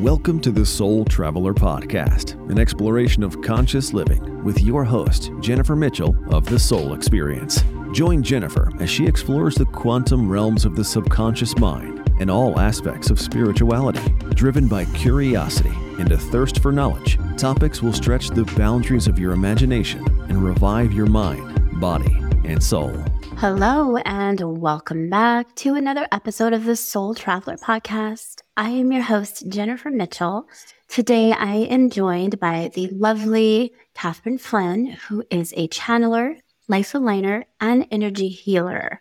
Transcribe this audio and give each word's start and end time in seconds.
Welcome 0.00 0.40
to 0.40 0.50
the 0.50 0.64
Soul 0.64 1.04
Traveler 1.04 1.52
Podcast, 1.52 2.32
an 2.50 2.58
exploration 2.58 3.22
of 3.22 3.42
conscious 3.42 3.92
living 3.92 4.42
with 4.42 4.62
your 4.62 4.82
host, 4.82 5.30
Jennifer 5.40 5.76
Mitchell 5.76 6.16
of 6.34 6.46
The 6.46 6.58
Soul 6.58 6.94
Experience. 6.94 7.62
Join 7.92 8.22
Jennifer 8.22 8.72
as 8.80 8.88
she 8.88 9.06
explores 9.06 9.56
the 9.56 9.66
quantum 9.66 10.26
realms 10.26 10.64
of 10.64 10.74
the 10.74 10.82
subconscious 10.82 11.54
mind 11.58 12.10
and 12.18 12.30
all 12.30 12.58
aspects 12.58 13.10
of 13.10 13.20
spirituality. 13.20 14.00
Driven 14.30 14.68
by 14.68 14.86
curiosity 14.86 15.76
and 15.98 16.10
a 16.12 16.16
thirst 16.16 16.60
for 16.60 16.72
knowledge, 16.72 17.18
topics 17.36 17.82
will 17.82 17.92
stretch 17.92 18.30
the 18.30 18.46
boundaries 18.56 19.06
of 19.06 19.18
your 19.18 19.32
imagination 19.32 20.02
and 20.30 20.42
revive 20.42 20.94
your 20.94 21.08
mind, 21.08 21.78
body, 21.78 22.16
and 22.46 22.62
soul. 22.62 22.96
Hello, 23.40 23.96
and 23.96 24.60
welcome 24.60 25.08
back 25.08 25.54
to 25.54 25.74
another 25.74 26.06
episode 26.12 26.52
of 26.52 26.66
the 26.66 26.76
Soul 26.76 27.14
Traveler 27.14 27.56
Podcast. 27.56 28.42
I 28.54 28.68
am 28.68 28.92
your 28.92 29.00
host, 29.00 29.48
Jennifer 29.48 29.88
Mitchell. 29.88 30.46
Today, 30.88 31.32
I 31.32 31.54
am 31.54 31.88
joined 31.88 32.38
by 32.38 32.70
the 32.74 32.88
lovely 32.88 33.72
Katherine 33.94 34.36
Flynn, 34.36 34.88
who 35.08 35.24
is 35.30 35.54
a 35.56 35.68
channeler, 35.68 36.36
life 36.68 36.92
aligner, 36.92 37.44
and 37.62 37.86
energy 37.90 38.28
healer. 38.28 39.00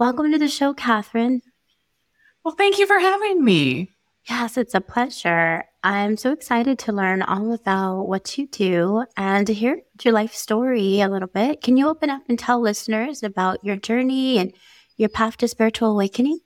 Welcome 0.00 0.32
to 0.32 0.38
the 0.38 0.48
show, 0.48 0.74
Katherine. 0.74 1.42
Well, 2.44 2.56
thank 2.56 2.80
you 2.80 2.88
for 2.88 2.98
having 2.98 3.44
me. 3.44 3.92
Yes, 4.28 4.56
it's 4.56 4.74
a 4.74 4.80
pleasure. 4.80 5.64
I'm 5.84 6.16
so 6.16 6.32
excited 6.32 6.80
to 6.80 6.92
learn 6.92 7.22
all 7.22 7.52
about 7.52 8.08
what 8.08 8.36
you 8.36 8.48
do 8.48 9.04
and 9.16 9.46
to 9.46 9.54
hear 9.54 9.82
your 10.02 10.14
life 10.14 10.34
story 10.34 11.00
a 11.00 11.08
little 11.08 11.28
bit. 11.28 11.62
Can 11.62 11.76
you 11.76 11.88
open 11.88 12.10
up 12.10 12.22
and 12.28 12.36
tell 12.36 12.60
listeners 12.60 13.22
about 13.22 13.64
your 13.64 13.76
journey 13.76 14.38
and 14.38 14.52
your 14.96 15.08
path 15.08 15.36
to 15.38 15.48
spiritual 15.48 15.92
awakening? 15.92 16.40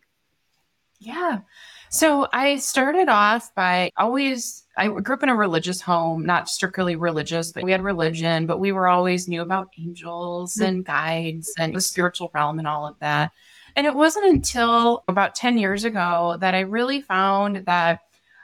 Yeah. 0.99 1.41
So 1.89 2.29
I 2.35 2.57
started 2.57 3.09
off 3.09 3.55
by 3.55 3.91
always, 3.97 4.65
I 4.77 4.89
grew 4.89 5.15
up 5.15 5.23
in 5.23 5.31
a 5.31 5.35
religious 5.35 5.81
home, 5.81 6.27
not 6.27 6.51
strictly 6.51 6.97
religious, 6.97 7.51
but 7.51 7.65
we 7.65 7.73
had 7.73 7.83
religion, 7.83 8.47
but 8.47 8.61
we 8.61 8.73
were 8.73 8.89
always 8.89 9.27
knew 9.27 9.41
about 9.41 9.71
angels 9.79 10.57
mm-hmm. 10.57 10.65
and 10.67 10.85
guides 10.85 11.55
and 11.59 11.75
the 11.75 11.81
spiritual 11.81 12.31
realm 12.35 12.59
and 12.59 12.69
all 12.69 12.87
of 12.87 12.99
that. 13.01 13.33
And 13.77 13.87
it 13.87 13.95
wasn't 13.95 14.27
until 14.27 15.05
about 15.09 15.35
10 15.35 15.59
years 15.59 15.85
ago 15.85 16.37
that 16.41 16.55
I 16.55 16.61
really 16.61 17.01
found 17.01 17.65
that 17.67 18.01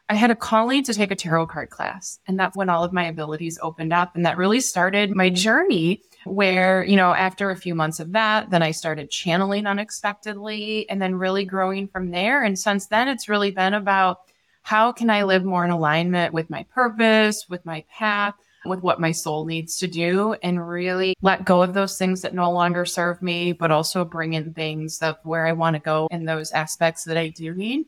I 0.09 0.15
had 0.15 0.31
a 0.31 0.37
calling 0.37 0.85
to 0.85 0.95
take 0.95 1.11
a 1.11 1.17
tarot 1.17 1.49
card 1.49 1.71
class. 1.71 2.21
And 2.29 2.39
that's 2.39 2.57
when 2.57 2.69
all 2.69 2.85
of 2.85 2.93
my 2.93 3.05
abilities 3.05 3.59
opened 3.61 3.93
up. 3.93 4.15
And 4.15 4.25
that 4.25 4.37
really 4.37 4.61
started 4.61 5.17
my 5.17 5.31
journey 5.31 6.01
where, 6.25 6.85
you 6.85 6.97
know, 6.97 7.13
after 7.13 7.51
a 7.51 7.57
few 7.57 7.75
months 7.75 7.99
of 7.99 8.13
that, 8.13 8.51
then 8.51 8.63
I 8.63 8.71
started 8.71 9.11
channeling 9.11 9.67
unexpectedly 9.67 10.89
and 10.89 11.03
then 11.03 11.17
really 11.17 11.45
growing 11.45 11.89
from 11.89 12.11
there. 12.11 12.45
And 12.45 12.57
since 12.57 12.87
then, 12.87 13.09
it's 13.09 13.29
really 13.29 13.51
been 13.51 13.75
about 13.75 14.21
how 14.63 14.93
can 14.93 15.11
I 15.11 15.25
live 15.25 15.45
more 15.45 15.65
in 15.65 15.71
alignment 15.71 16.33
with 16.33 16.51
my 16.51 16.65
purpose, 16.73 17.47
with 17.49 17.65
my 17.65 17.85
path, 17.91 18.35
with 18.69 18.83
what 18.83 19.01
my 19.01 19.13
soul 19.13 19.45
needs 19.45 19.79
to 19.79 19.87
do 19.87 20.35
and 20.43 20.67
really 20.67 21.15
let 21.23 21.45
go 21.45 21.63
of 21.63 21.75
those 21.75 21.99
things 21.99 22.23
that 22.23 22.35
no 22.35 22.51
longer 22.51 22.85
serve 22.85 23.23
me, 23.23 23.53
but 23.53 23.71
also 23.71 24.05
bring 24.05 24.35
in 24.35 24.53
things 24.53 25.01
of 25.03 25.17
where 25.23 25.47
I 25.47 25.53
want 25.53 25.75
to 25.75 25.81
go 25.81 26.09
in 26.11 26.25
those 26.25 26.53
aspects 26.53 27.05
that 27.05 27.17
I 27.17 27.29
do 27.29 27.55
need 27.55 27.87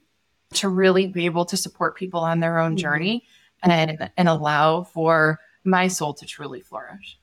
to 0.54 0.68
really 0.68 1.06
be 1.06 1.26
able 1.26 1.44
to 1.46 1.56
support 1.56 1.96
people 1.96 2.20
on 2.20 2.40
their 2.40 2.58
own 2.58 2.72
mm-hmm. 2.72 2.78
journey 2.78 3.24
and, 3.62 4.10
and 4.16 4.28
allow 4.28 4.84
for 4.84 5.38
my 5.64 5.88
soul 5.88 6.14
to 6.14 6.26
truly 6.26 6.60
flourish. 6.60 7.18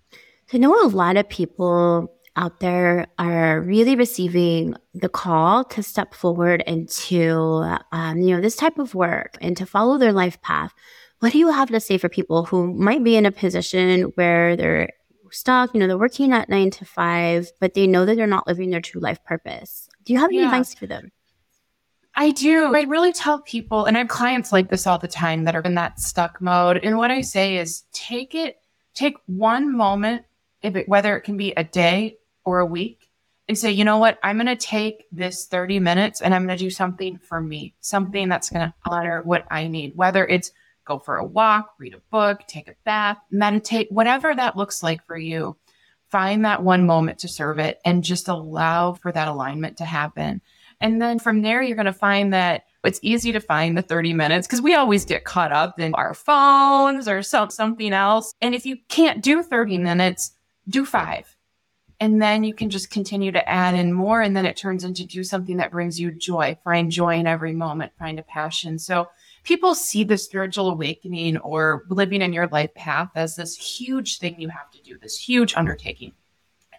I 0.53 0.57
know 0.57 0.85
a 0.85 0.87
lot 0.87 1.17
of 1.17 1.27
people 1.27 2.11
out 2.35 2.59
there 2.59 3.07
are 3.17 3.61
really 3.61 3.95
receiving 3.95 4.75
the 4.93 5.09
call 5.09 5.63
to 5.63 5.81
step 5.81 6.13
forward 6.13 6.63
into 6.67 7.63
um, 7.91 8.17
you 8.19 8.35
know 8.35 8.41
this 8.41 8.55
type 8.57 8.77
of 8.77 8.93
work 8.93 9.37
and 9.41 9.55
to 9.57 9.65
follow 9.65 9.97
their 9.97 10.11
life 10.11 10.41
path 10.41 10.73
what 11.19 11.31
do 11.31 11.37
you 11.37 11.51
have 11.51 11.69
to 11.69 11.79
say 11.79 11.97
for 11.97 12.09
people 12.09 12.45
who 12.45 12.73
might 12.73 13.03
be 13.03 13.15
in 13.15 13.25
a 13.25 13.31
position 13.31 14.03
where 14.15 14.55
they're 14.55 14.89
stuck, 15.31 15.73
you 15.73 15.79
know, 15.79 15.87
they're 15.87 15.97
working 15.97 16.33
at 16.33 16.49
nine 16.49 16.69
to 16.71 16.85
five, 16.85 17.51
but 17.59 17.73
they 17.73 17.87
know 17.87 18.05
that 18.05 18.15
they're 18.15 18.27
not 18.27 18.47
living 18.47 18.69
their 18.69 18.81
true 18.81 19.01
life 19.01 19.23
purpose? 19.23 19.87
Do 20.03 20.13
you 20.13 20.19
have 20.19 20.29
any 20.29 20.39
yeah. 20.39 20.45
advice 20.45 20.73
for 20.73 20.87
them? 20.87 21.11
I 22.15 22.31
do. 22.31 22.73
I 22.73 22.83
really 22.83 23.11
tell 23.11 23.41
people, 23.41 23.85
and 23.85 23.97
I 23.97 23.99
have 23.99 24.07
clients 24.07 24.53
like 24.53 24.69
this 24.69 24.87
all 24.87 24.97
the 24.97 25.07
time 25.07 25.43
that 25.43 25.55
are 25.55 25.61
in 25.61 25.75
that 25.75 25.99
stuck 25.99 26.39
mode. 26.39 26.79
And 26.81 26.97
what 26.97 27.11
I 27.11 27.21
say 27.21 27.57
is 27.57 27.83
take 27.91 28.33
it, 28.33 28.57
take 28.93 29.15
one 29.25 29.75
moment, 29.75 30.23
if 30.61 30.75
it, 30.77 30.87
whether 30.87 31.17
it 31.17 31.21
can 31.21 31.35
be 31.35 31.51
a 31.51 31.63
day 31.63 32.17
or 32.45 32.59
a 32.59 32.65
week, 32.65 33.09
and 33.47 33.57
say, 33.57 33.71
you 33.71 33.83
know 33.83 33.97
what, 33.97 34.17
I'm 34.23 34.37
going 34.37 34.47
to 34.47 34.55
take 34.55 35.05
this 35.11 35.45
30 35.45 35.79
minutes 35.79 36.21
and 36.21 36.33
I'm 36.33 36.47
going 36.47 36.57
to 36.57 36.63
do 36.63 36.69
something 36.69 37.19
for 37.19 37.39
me, 37.39 37.75
something 37.79 38.29
that's 38.29 38.49
going 38.49 38.67
to 38.67 38.73
honor 38.89 39.21
what 39.23 39.45
I 39.51 39.67
need, 39.67 39.95
whether 39.95 40.25
it's 40.25 40.51
go 40.85 40.99
for 40.99 41.17
a 41.17 41.25
walk, 41.25 41.73
read 41.79 41.93
a 41.93 42.01
book, 42.11 42.41
take 42.47 42.67
a 42.67 42.75
bath, 42.85 43.17
meditate, 43.31 43.91
whatever 43.91 44.33
that 44.33 44.55
looks 44.55 44.83
like 44.83 45.05
for 45.05 45.17
you. 45.17 45.57
Find 46.09 46.45
that 46.45 46.63
one 46.63 46.85
moment 46.85 47.19
to 47.19 47.27
serve 47.27 47.59
it 47.59 47.79
and 47.83 48.03
just 48.03 48.27
allow 48.27 48.93
for 48.93 49.11
that 49.11 49.27
alignment 49.27 49.77
to 49.77 49.85
happen. 49.85 50.41
And 50.79 51.01
then 51.01 51.19
from 51.19 51.41
there, 51.41 51.61
you're 51.61 51.75
going 51.75 51.85
to 51.85 51.93
find 51.93 52.33
that 52.33 52.65
it's 52.83 52.99
easy 53.01 53.31
to 53.31 53.39
find 53.39 53.77
the 53.77 53.81
30 53.81 54.13
minutes 54.13 54.45
because 54.45 54.61
we 54.61 54.75
always 54.75 55.05
get 55.05 55.23
caught 55.23 55.51
up 55.51 55.79
in 55.79 55.93
our 55.95 56.13
phones 56.13 57.07
or 57.07 57.23
some, 57.23 57.49
something 57.49 57.93
else. 57.93 58.33
And 58.41 58.53
if 58.53 58.65
you 58.65 58.77
can't 58.87 59.23
do 59.23 59.41
30 59.41 59.79
minutes, 59.79 60.31
do 60.69 60.85
five. 60.85 61.35
And 61.99 62.21
then 62.21 62.43
you 62.43 62.53
can 62.53 62.69
just 62.69 62.91
continue 62.91 63.31
to 63.31 63.49
add 63.49 63.73
in 63.73 63.93
more. 63.93 64.21
And 64.21 64.35
then 64.35 64.45
it 64.45 64.57
turns 64.57 64.83
into 64.83 65.05
do 65.05 65.23
something 65.23 65.57
that 65.57 65.71
brings 65.71 65.99
you 65.99 66.11
joy. 66.11 66.57
Find 66.63 66.91
joy 66.91 67.15
in 67.15 67.27
every 67.27 67.53
moment, 67.53 67.93
find 67.97 68.19
a 68.19 68.23
passion. 68.23 68.77
So 68.79 69.07
people 69.45 69.73
see 69.75 70.03
the 70.03 70.17
spiritual 70.17 70.69
awakening 70.69 71.37
or 71.37 71.85
living 71.89 72.21
in 72.21 72.33
your 72.33 72.47
life 72.47 72.73
path 72.75 73.09
as 73.15 73.35
this 73.35 73.55
huge 73.55 74.17
thing 74.17 74.39
you 74.39 74.49
have 74.49 74.69
to 74.71 74.81
do, 74.81 74.97
this 75.01 75.17
huge 75.17 75.55
undertaking. 75.55 76.11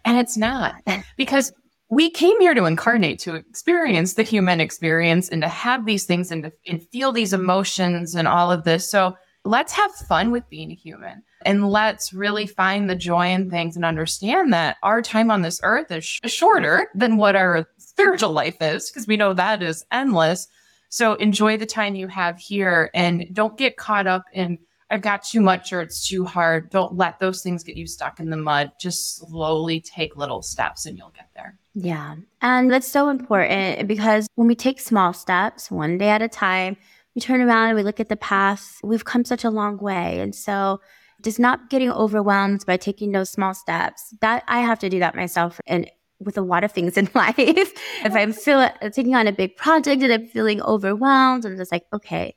And 0.04 0.18
it's 0.18 0.36
not 0.36 0.74
because 1.16 1.52
we 1.88 2.10
came 2.10 2.40
here 2.40 2.54
to 2.54 2.64
incarnate, 2.64 3.18
to 3.20 3.36
experience 3.36 4.14
the 4.14 4.22
human 4.22 4.60
experience 4.60 5.28
and 5.28 5.42
to 5.42 5.48
have 5.48 5.86
these 5.86 6.04
things 6.04 6.30
and 6.30 6.44
to 6.44 6.52
and 6.66 6.82
feel 6.88 7.12
these 7.12 7.32
emotions 7.32 8.14
and 8.14 8.28
all 8.28 8.50
of 8.50 8.64
this. 8.64 8.90
So 8.90 9.16
let's 9.44 9.72
have 9.72 9.92
fun 9.92 10.30
with 10.32 10.48
being 10.50 10.70
human 10.70 11.22
and 11.44 11.70
let's 11.70 12.12
really 12.12 12.46
find 12.46 12.90
the 12.90 12.96
joy 12.96 13.28
in 13.28 13.50
things 13.50 13.76
and 13.76 13.84
understand 13.84 14.52
that 14.52 14.76
our 14.82 15.00
time 15.00 15.30
on 15.30 15.42
this 15.42 15.60
earth 15.62 15.90
is 15.92 16.04
sh- 16.04 16.20
shorter 16.24 16.88
than 16.94 17.16
what 17.16 17.36
our 17.36 17.68
spiritual 17.78 18.32
life 18.32 18.56
is 18.60 18.90
because 18.90 19.06
we 19.06 19.16
know 19.16 19.32
that 19.32 19.62
is 19.62 19.84
endless. 19.92 20.48
So 20.96 21.12
enjoy 21.16 21.58
the 21.58 21.66
time 21.66 21.94
you 21.94 22.08
have 22.08 22.38
here 22.38 22.90
and 22.94 23.26
don't 23.34 23.58
get 23.58 23.76
caught 23.76 24.06
up 24.06 24.24
in, 24.32 24.56
I've 24.90 25.02
got 25.02 25.22
too 25.22 25.42
much 25.42 25.70
or 25.70 25.82
it's 25.82 26.08
too 26.08 26.24
hard. 26.24 26.70
Don't 26.70 26.96
let 26.96 27.18
those 27.18 27.42
things 27.42 27.62
get 27.62 27.76
you 27.76 27.86
stuck 27.86 28.18
in 28.18 28.30
the 28.30 28.36
mud. 28.38 28.72
Just 28.80 29.18
slowly 29.18 29.78
take 29.78 30.16
little 30.16 30.40
steps 30.40 30.86
and 30.86 30.96
you'll 30.96 31.12
get 31.14 31.28
there. 31.34 31.58
Yeah. 31.74 32.14
And 32.40 32.70
that's 32.70 32.88
so 32.88 33.10
important 33.10 33.86
because 33.86 34.26
when 34.36 34.48
we 34.48 34.54
take 34.54 34.80
small 34.80 35.12
steps, 35.12 35.70
one 35.70 35.98
day 35.98 36.08
at 36.08 36.22
a 36.22 36.28
time, 36.28 36.78
we 37.14 37.20
turn 37.20 37.42
around 37.42 37.68
and 37.68 37.76
we 37.76 37.82
look 37.82 38.00
at 38.00 38.08
the 38.08 38.16
path, 38.16 38.80
we've 38.82 39.04
come 39.04 39.26
such 39.26 39.44
a 39.44 39.50
long 39.50 39.76
way. 39.76 40.18
And 40.20 40.34
so 40.34 40.80
just 41.22 41.38
not 41.38 41.68
getting 41.68 41.90
overwhelmed 41.90 42.64
by 42.66 42.78
taking 42.78 43.12
those 43.12 43.28
small 43.28 43.52
steps. 43.52 44.14
That 44.22 44.44
I 44.48 44.60
have 44.60 44.78
to 44.78 44.88
do 44.88 44.98
that 45.00 45.14
myself. 45.14 45.60
And 45.66 45.90
with 46.18 46.38
a 46.38 46.42
lot 46.42 46.64
of 46.64 46.72
things 46.72 46.96
in 46.96 47.08
life. 47.14 47.34
if 47.38 48.14
I'm 48.14 48.32
feeling 48.32 48.70
uh, 48.82 48.90
taking 48.90 49.14
on 49.14 49.26
a 49.26 49.32
big 49.32 49.56
project 49.56 50.02
and 50.02 50.12
I'm 50.12 50.26
feeling 50.26 50.62
overwhelmed, 50.62 51.44
I'm 51.44 51.56
just 51.56 51.72
like, 51.72 51.84
okay, 51.92 52.34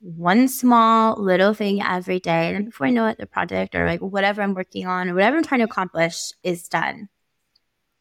one 0.00 0.48
small 0.48 1.22
little 1.22 1.52
thing 1.54 1.82
every 1.82 2.20
day. 2.20 2.54
And 2.54 2.66
before 2.66 2.86
I 2.86 2.90
know 2.90 3.06
it, 3.06 3.18
the 3.18 3.26
project 3.26 3.74
or 3.74 3.86
like 3.86 4.00
whatever 4.00 4.42
I'm 4.42 4.54
working 4.54 4.86
on 4.86 5.08
or 5.08 5.14
whatever 5.14 5.36
I'm 5.36 5.42
trying 5.42 5.60
to 5.60 5.66
accomplish 5.66 6.32
is 6.42 6.68
done. 6.68 7.08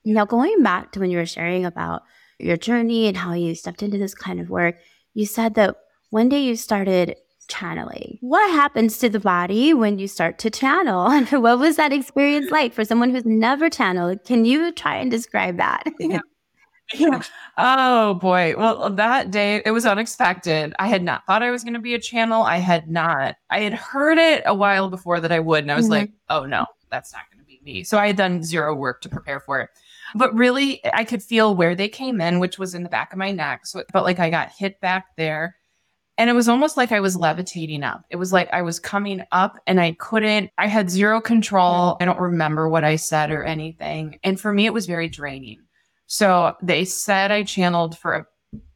Now, 0.06 0.25
going 0.25 0.64
back 0.64 0.94
to 0.94 1.00
when 1.00 1.12
you 1.12 1.18
were 1.18 1.25
sharing 1.25 1.66
about 1.66 2.03
your 2.40 2.58
journey 2.58 3.08
and 3.08 3.18
how 3.18 3.34
you 3.34 3.53
stepped 3.53 3.84
into 3.84 3.98
this 3.98 4.16
kind 4.16 4.40
of 4.40 4.50
work, 4.50 4.75
you 5.14 5.25
said 5.25 5.56
that 5.56 5.75
one 6.09 6.30
day 6.30 6.42
you 6.42 6.56
started 6.56 7.18
channeling. 7.50 8.18
What 8.22 8.50
happens 8.51 8.98
to 9.00 9.10
the 9.10 9.19
body 9.19 9.74
when 9.74 10.00
you 10.00 10.07
start 10.07 10.38
to 10.40 10.50
channel? 10.50 11.10
what 11.31 11.60
was 11.60 11.75
that 11.75 11.92
experience 11.92 12.51
like 12.51 12.74
for 12.74 12.86
someone 12.86 13.10
who's 13.10 13.25
never 13.25 13.69
channeled? 13.69 14.24
Can 14.25 14.46
you 14.46 14.72
try 14.72 14.96
and 14.96 15.12
describe 15.12 15.57
that? 15.57 15.84
yeah. 16.00 16.19
yeah. 16.94 17.22
Oh 17.57 18.16
boy. 18.16 18.56
Well, 18.57 18.90
that 18.92 19.31
day 19.31 19.62
it 19.66 19.72
was 19.72 19.86
unexpected. 19.86 20.74
I 20.80 20.88
had 20.88 21.04
not 21.04 21.25
thought 21.25 21.44
I 21.44 21.51
was 21.51 21.63
going 21.63 21.75
to 21.75 21.80
be 21.80 21.94
a 21.94 22.00
channel. 22.00 22.44
I 22.44 22.57
had 22.57 22.90
not. 22.90 23.36
I 23.50 23.60
had 23.60 23.74
heard 23.74 24.18
it 24.18 24.44
a 24.46 24.56
while 24.56 24.90
before 24.90 25.19
that 25.19 25.31
I 25.31 25.40
would, 25.40 25.63
and 25.63 25.72
I 25.72 25.75
was 25.75 25.86
mm-hmm. 25.86 25.92
like, 25.92 26.12
"Oh 26.30 26.46
no, 26.46 26.66
that's 26.90 27.13
not 27.13 27.22
going 27.31 27.44
to 27.44 27.46
be 27.46 27.60
me." 27.63 27.84
So 27.84 28.00
I 28.00 28.07
had 28.07 28.16
done 28.16 28.44
zero 28.44 28.74
work 28.74 29.01
to 29.01 29.10
prepare 29.10 29.40
for 29.40 29.62
it. 29.62 29.69
But 30.16 30.34
really, 30.34 30.81
I 30.94 31.04
could 31.04 31.22
feel 31.22 31.56
where 31.56 31.75
they 31.75 31.90
came 31.90 32.19
in, 32.22 32.40
which 32.40 32.57
was 32.57 32.74
in 32.74 32.84
the 32.84 32.90
back 32.90 33.12
of 33.12 33.19
my 33.19 33.31
neck. 33.31 33.68
So 33.68 33.80
it 33.80 33.92
felt 33.92 34.06
like 34.06 34.19
I 34.19 34.30
got 34.30 34.51
hit 34.51 34.81
back 34.81 35.06
there. 35.16 35.57
And 36.19 36.30
it 36.30 36.33
was 36.33 36.50
almost 36.50 36.75
like 36.75 36.92
I 36.92 37.00
was 37.00 37.16
levitating 37.16 37.81
up. 37.81 38.04
It 38.10 38.18
was 38.18 38.33
like 38.33 38.50
I 38.51 38.62
was 38.62 38.77
coming 38.77 39.24
up 39.31 39.57
and 39.66 39.80
I 39.80 39.94
couldn't, 39.94 40.51
I 40.57 40.68
had 40.68 40.89
zero 40.89 41.21
control. 41.21 41.95
I 42.01 42.06
don't 42.06 42.19
remember 42.19 42.68
what 42.68 42.83
I 42.83 42.98
said 42.98 43.31
or 43.31 43.45
anything. 43.45 44.19
And 44.21 44.38
for 44.38 44.51
me, 44.51 44.66
it 44.66 44.74
was 44.74 44.86
very 44.86 45.07
draining. 45.07 45.62
So 46.07 46.57
they 46.62 46.83
said 46.83 47.31
I 47.31 47.44
channeled 47.44 47.98
for 47.98 48.27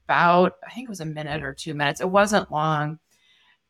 about, 0.08 0.54
I 0.66 0.72
think 0.74 0.86
it 0.86 0.90
was 0.90 1.02
a 1.02 1.06
minute 1.06 1.44
or 1.44 1.54
two 1.54 1.74
minutes. 1.74 2.00
It 2.00 2.10
wasn't 2.10 2.50
long. 2.50 3.00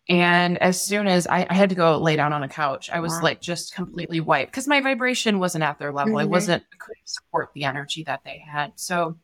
And 0.07 0.59
as 0.59 0.79
soon 0.79 1.07
as 1.07 1.25
I, 1.25 1.47
I, 1.49 1.55
had 1.55 1.69
to 1.69 1.75
go 1.75 1.97
lay 1.97 2.15
down 2.15 2.31
on 2.31 2.43
a 2.43 2.49
couch, 2.49 2.91
I 2.91 2.99
was 2.99 3.13
Wow. 3.13 3.21
like 3.23 3.41
just 3.41 3.73
completely 3.73 4.19
wiped 4.19 4.51
because 4.51 4.67
my 4.67 4.81
vibration 4.81 5.39
wasn't 5.39 5.63
at 5.63 5.79
their 5.79 5.91
level. 5.93 6.17
I 6.17 6.25
Mhm. 6.25 6.29
wasn't 6.29 6.63
I 6.73 6.75
couldn't 6.77 7.07
support 7.07 7.49
the 7.55 7.63
energy 7.63 8.03
that 8.03 8.19
they 8.23 8.43
had. 8.45 8.73
So 8.75 9.17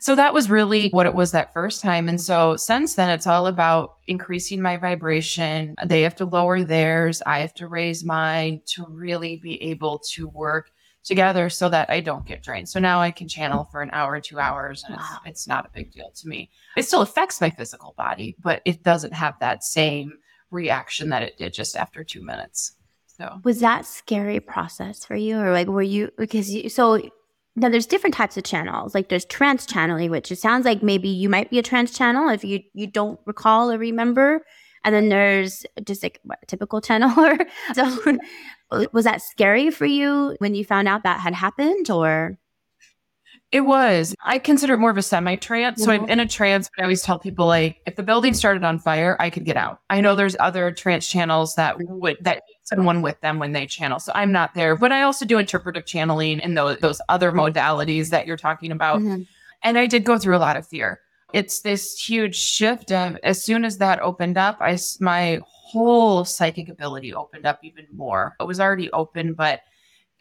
so 0.00 0.16
that 0.16 0.34
was 0.34 0.50
really 0.50 0.88
what 0.90 1.06
it 1.06 1.14
was 1.14 1.32
that 1.32 1.52
first 1.52 1.82
time. 1.82 2.08
And 2.08 2.20
so 2.20 2.56
since 2.56 2.94
then 2.94 3.10
it's 3.10 3.26
all 3.26 3.46
about 3.46 3.96
increasing 4.06 4.62
my 4.62 4.76
vibration. 4.76 5.74
They 5.84 6.02
have 6.02 6.16
to 6.16 6.24
lower 6.24 6.64
theirs. 6.64 7.22
I 7.26 7.40
have 7.40 7.54
to 7.54 7.68
raise 7.68 8.04
mine 8.04 8.62
to 8.74 8.86
really 8.88 9.36
be 9.36 9.62
able 9.62 9.98
to 10.12 10.28
work 10.28 10.70
together 11.04 11.48
so 11.48 11.68
that 11.68 11.90
I 11.90 12.00
don't 12.00 12.26
get 12.26 12.42
drained. 12.42 12.68
So 12.68 12.80
now 12.80 13.00
I 13.00 13.10
can 13.10 13.28
channel 13.28 13.64
for 13.64 13.82
an 13.82 13.90
hour, 13.92 14.20
two 14.20 14.38
hours, 14.38 14.84
and 14.86 14.94
it's, 14.96 15.08
it's 15.24 15.48
not 15.48 15.66
a 15.66 15.70
big 15.72 15.92
deal 15.92 16.10
to 16.14 16.28
me. 16.28 16.50
It 16.76 16.84
still 16.84 17.02
affects 17.02 17.40
my 17.40 17.50
physical 17.50 17.94
body, 17.96 18.36
but 18.42 18.62
it 18.64 18.82
doesn't 18.82 19.14
have 19.14 19.38
that 19.40 19.64
same 19.64 20.12
reaction 20.50 21.10
that 21.10 21.22
it 21.22 21.38
did 21.38 21.54
just 21.54 21.76
after 21.76 22.04
two 22.04 22.22
minutes. 22.22 22.72
So 23.06 23.40
Was 23.44 23.60
that 23.60 23.86
scary 23.86 24.40
process 24.40 25.04
for 25.04 25.14
you, 25.14 25.38
or 25.38 25.52
like 25.52 25.68
were 25.68 25.82
you 25.82 26.10
because 26.16 26.50
you 26.52 26.68
so 26.68 27.00
now 27.56 27.68
there's 27.68 27.86
different 27.86 28.14
types 28.14 28.36
of 28.36 28.44
channels. 28.44 28.94
Like 28.94 29.08
there's 29.08 29.24
trance 29.24 29.66
channeling, 29.66 30.10
which 30.10 30.30
it 30.32 30.38
sounds 30.38 30.64
like 30.64 30.82
maybe 30.82 31.08
you 31.08 31.28
might 31.28 31.50
be 31.50 31.58
a 31.58 31.62
trance 31.62 31.90
channel 31.96 32.28
if 32.28 32.44
you 32.44 32.60
you 32.74 32.86
don't 32.86 33.18
recall 33.26 33.70
or 33.70 33.78
remember, 33.78 34.44
and 34.84 34.94
then 34.94 35.08
there's 35.08 35.64
just 35.84 36.02
like 36.02 36.20
what, 36.22 36.38
a 36.42 36.46
typical 36.46 36.80
channeler. 36.88 37.38
so 37.74 38.18
was 38.92 39.04
that 39.04 39.20
scary 39.22 39.70
for 39.70 39.86
you 39.86 40.36
when 40.38 40.54
you 40.54 40.64
found 40.64 40.86
out 40.88 41.02
that 41.02 41.20
had 41.20 41.34
happened, 41.34 41.90
or 41.90 42.38
It 43.52 43.62
was. 43.62 44.14
I 44.24 44.38
consider 44.38 44.74
it 44.74 44.78
more 44.78 44.90
of 44.90 44.96
a 44.96 45.02
semi 45.02 45.34
trance. 45.34 45.82
So 45.82 45.90
I'm 45.90 46.06
Mhm. 46.06 46.10
in 46.10 46.20
a 46.20 46.28
trance, 46.28 46.70
but 46.76 46.82
I 46.82 46.84
always 46.84 47.02
tell 47.02 47.18
people 47.18 47.46
like 47.46 47.78
if 47.84 47.96
the 47.96 48.02
building 48.04 48.32
started 48.32 48.62
on 48.62 48.78
fire, 48.78 49.16
I 49.18 49.28
could 49.28 49.44
get 49.44 49.56
out. 49.56 49.80
I 49.90 50.00
know 50.00 50.14
there's 50.14 50.36
other 50.38 50.70
trance 50.70 51.08
channels 51.08 51.56
that 51.56 51.76
would 51.80 52.16
that 52.20 52.42
someone 52.70 53.02
with 53.02 53.20
them 53.20 53.38
when 53.38 53.52
they 53.52 53.66
channel. 53.66 53.98
So 54.00 54.12
I'm 54.14 54.32
not 54.32 54.54
there. 54.54 54.76
But 54.76 54.92
I 54.92 55.02
also 55.02 55.24
do 55.26 55.38
interpretive 55.38 55.86
channeling 55.86 56.40
and 56.40 56.56
those 56.56 56.78
those 56.78 57.00
other 57.08 57.32
modalities 57.32 58.10
that 58.10 58.26
you're 58.26 58.36
talking 58.36 58.72
about. 58.72 59.00
Mhm. 59.00 59.26
And 59.62 59.78
I 59.78 59.86
did 59.86 60.04
go 60.04 60.18
through 60.18 60.36
a 60.36 60.38
lot 60.38 60.56
of 60.56 60.66
fear. 60.66 61.00
It's 61.32 61.60
this 61.60 61.98
huge 62.00 62.36
shift 62.36 62.90
of 62.90 63.16
as 63.22 63.44
soon 63.44 63.64
as 63.64 63.78
that 63.78 64.00
opened 64.00 64.38
up, 64.38 64.56
I 64.60 64.78
my 65.00 65.40
whole 65.44 66.24
psychic 66.24 66.68
ability 66.68 67.14
opened 67.14 67.46
up 67.46 67.60
even 67.62 67.86
more. 67.94 68.34
It 68.40 68.46
was 68.46 68.58
already 68.58 68.90
open, 68.92 69.34
but 69.34 69.60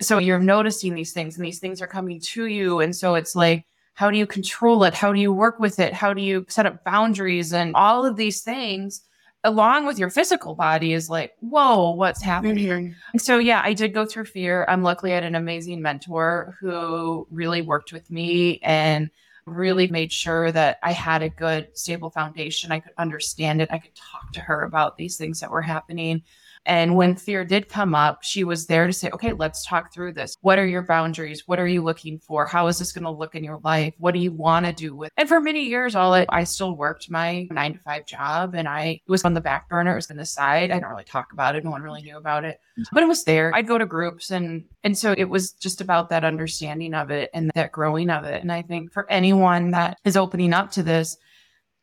so 0.01 0.17
you're 0.17 0.39
noticing 0.39 0.93
these 0.93 1.13
things 1.13 1.37
and 1.37 1.45
these 1.45 1.59
things 1.59 1.81
are 1.81 1.87
coming 1.87 2.21
to 2.21 2.45
you 2.45 2.79
and 2.79 2.95
so 2.95 3.15
it's 3.15 3.35
like 3.35 3.65
how 3.95 4.09
do 4.09 4.17
you 4.17 4.25
control 4.25 4.85
it 4.85 4.93
how 4.93 5.11
do 5.11 5.19
you 5.19 5.33
work 5.33 5.59
with 5.59 5.77
it 5.77 5.93
how 5.93 6.13
do 6.13 6.21
you 6.21 6.45
set 6.47 6.65
up 6.65 6.85
boundaries 6.85 7.51
and 7.51 7.75
all 7.75 8.05
of 8.05 8.15
these 8.15 8.41
things 8.41 9.01
along 9.43 9.85
with 9.85 9.97
your 9.97 10.09
physical 10.09 10.53
body 10.53 10.93
is 10.93 11.09
like 11.09 11.33
whoa 11.39 11.91
what's 11.91 12.21
happening? 12.21 12.57
Mm-hmm. 12.57 13.17
So 13.17 13.37
yeah 13.37 13.61
i 13.63 13.73
did 13.73 13.93
go 13.93 14.05
through 14.05 14.25
fear. 14.25 14.65
I'm 14.67 14.83
luckily 14.83 15.11
I 15.11 15.15
had 15.15 15.23
an 15.23 15.35
amazing 15.35 15.81
mentor 15.81 16.57
who 16.59 17.27
really 17.31 17.61
worked 17.61 17.93
with 17.93 18.09
me 18.11 18.59
and 18.63 19.09
really 19.45 19.87
made 19.87 20.11
sure 20.11 20.51
that 20.51 20.77
i 20.83 20.91
had 20.91 21.23
a 21.23 21.29
good 21.29 21.69
stable 21.73 22.09
foundation. 22.09 22.71
I 22.71 22.79
could 22.79 22.93
understand 22.97 23.61
it. 23.61 23.69
I 23.71 23.79
could 23.79 23.95
talk 23.95 24.31
to 24.33 24.41
her 24.41 24.63
about 24.63 24.97
these 24.97 25.17
things 25.17 25.39
that 25.39 25.51
were 25.51 25.61
happening 25.61 26.21
and 26.69 26.95
when 26.95 27.15
fear 27.15 27.43
did 27.43 27.67
come 27.67 27.95
up, 27.95 28.21
she 28.21 28.43
was 28.43 28.67
there 28.67 28.85
to 28.85 28.93
say, 28.93 29.09
okay, 29.09 29.33
let's 29.33 29.65
talk 29.65 29.91
through 29.91 30.13
this. 30.13 30.37
What 30.41 30.59
are 30.59 30.67
your 30.67 30.83
boundaries? 30.83 31.47
What 31.47 31.59
are 31.59 31.67
you 31.67 31.83
looking 31.83 32.19
for? 32.19 32.45
How 32.45 32.67
is 32.67 32.77
this 32.77 32.91
going 32.91 33.05
to 33.05 33.09
look 33.09 33.33
in 33.33 33.43
your 33.43 33.59
life? 33.63 33.95
What 33.97 34.13
do 34.13 34.19
you 34.19 34.31
want 34.31 34.67
to 34.67 34.71
do 34.71 34.95
with? 34.95 35.11
And 35.17 35.27
for 35.27 35.41
many 35.41 35.63
years, 35.63 35.95
all 35.95 36.13
it, 36.13 36.29
I 36.29 36.43
still 36.43 36.75
worked 36.75 37.09
my 37.09 37.47
nine 37.49 37.73
to 37.73 37.79
five 37.79 38.05
job 38.05 38.53
and 38.53 38.67
I 38.67 39.01
was 39.07 39.25
on 39.25 39.33
the 39.33 39.41
back 39.41 39.67
burner. 39.67 39.93
It 39.93 39.95
was 39.95 40.11
on 40.11 40.17
the 40.17 40.25
side. 40.27 40.69
I 40.69 40.75
didn't 40.75 40.89
really 40.89 41.05
talk 41.05 41.33
about 41.33 41.55
it. 41.55 41.63
No 41.63 41.71
one 41.71 41.81
really 41.81 42.03
knew 42.03 42.17
about 42.17 42.45
it, 42.45 42.59
mm-hmm. 42.79 42.83
but 42.93 43.01
it 43.01 43.07
was 43.07 43.23
there. 43.23 43.51
I'd 43.55 43.67
go 43.67 43.79
to 43.79 43.87
groups 43.87 44.29
and, 44.29 44.63
and 44.83 44.95
so 44.95 45.15
it 45.17 45.25
was 45.25 45.53
just 45.53 45.81
about 45.81 46.09
that 46.09 46.23
understanding 46.23 46.93
of 46.93 47.09
it 47.09 47.31
and 47.33 47.49
that 47.55 47.71
growing 47.71 48.11
of 48.11 48.25
it. 48.25 48.43
And 48.43 48.51
I 48.51 48.61
think 48.61 48.93
for 48.93 49.09
anyone 49.09 49.71
that 49.71 49.97
is 50.05 50.15
opening 50.15 50.53
up 50.53 50.69
to 50.73 50.83
this, 50.83 51.17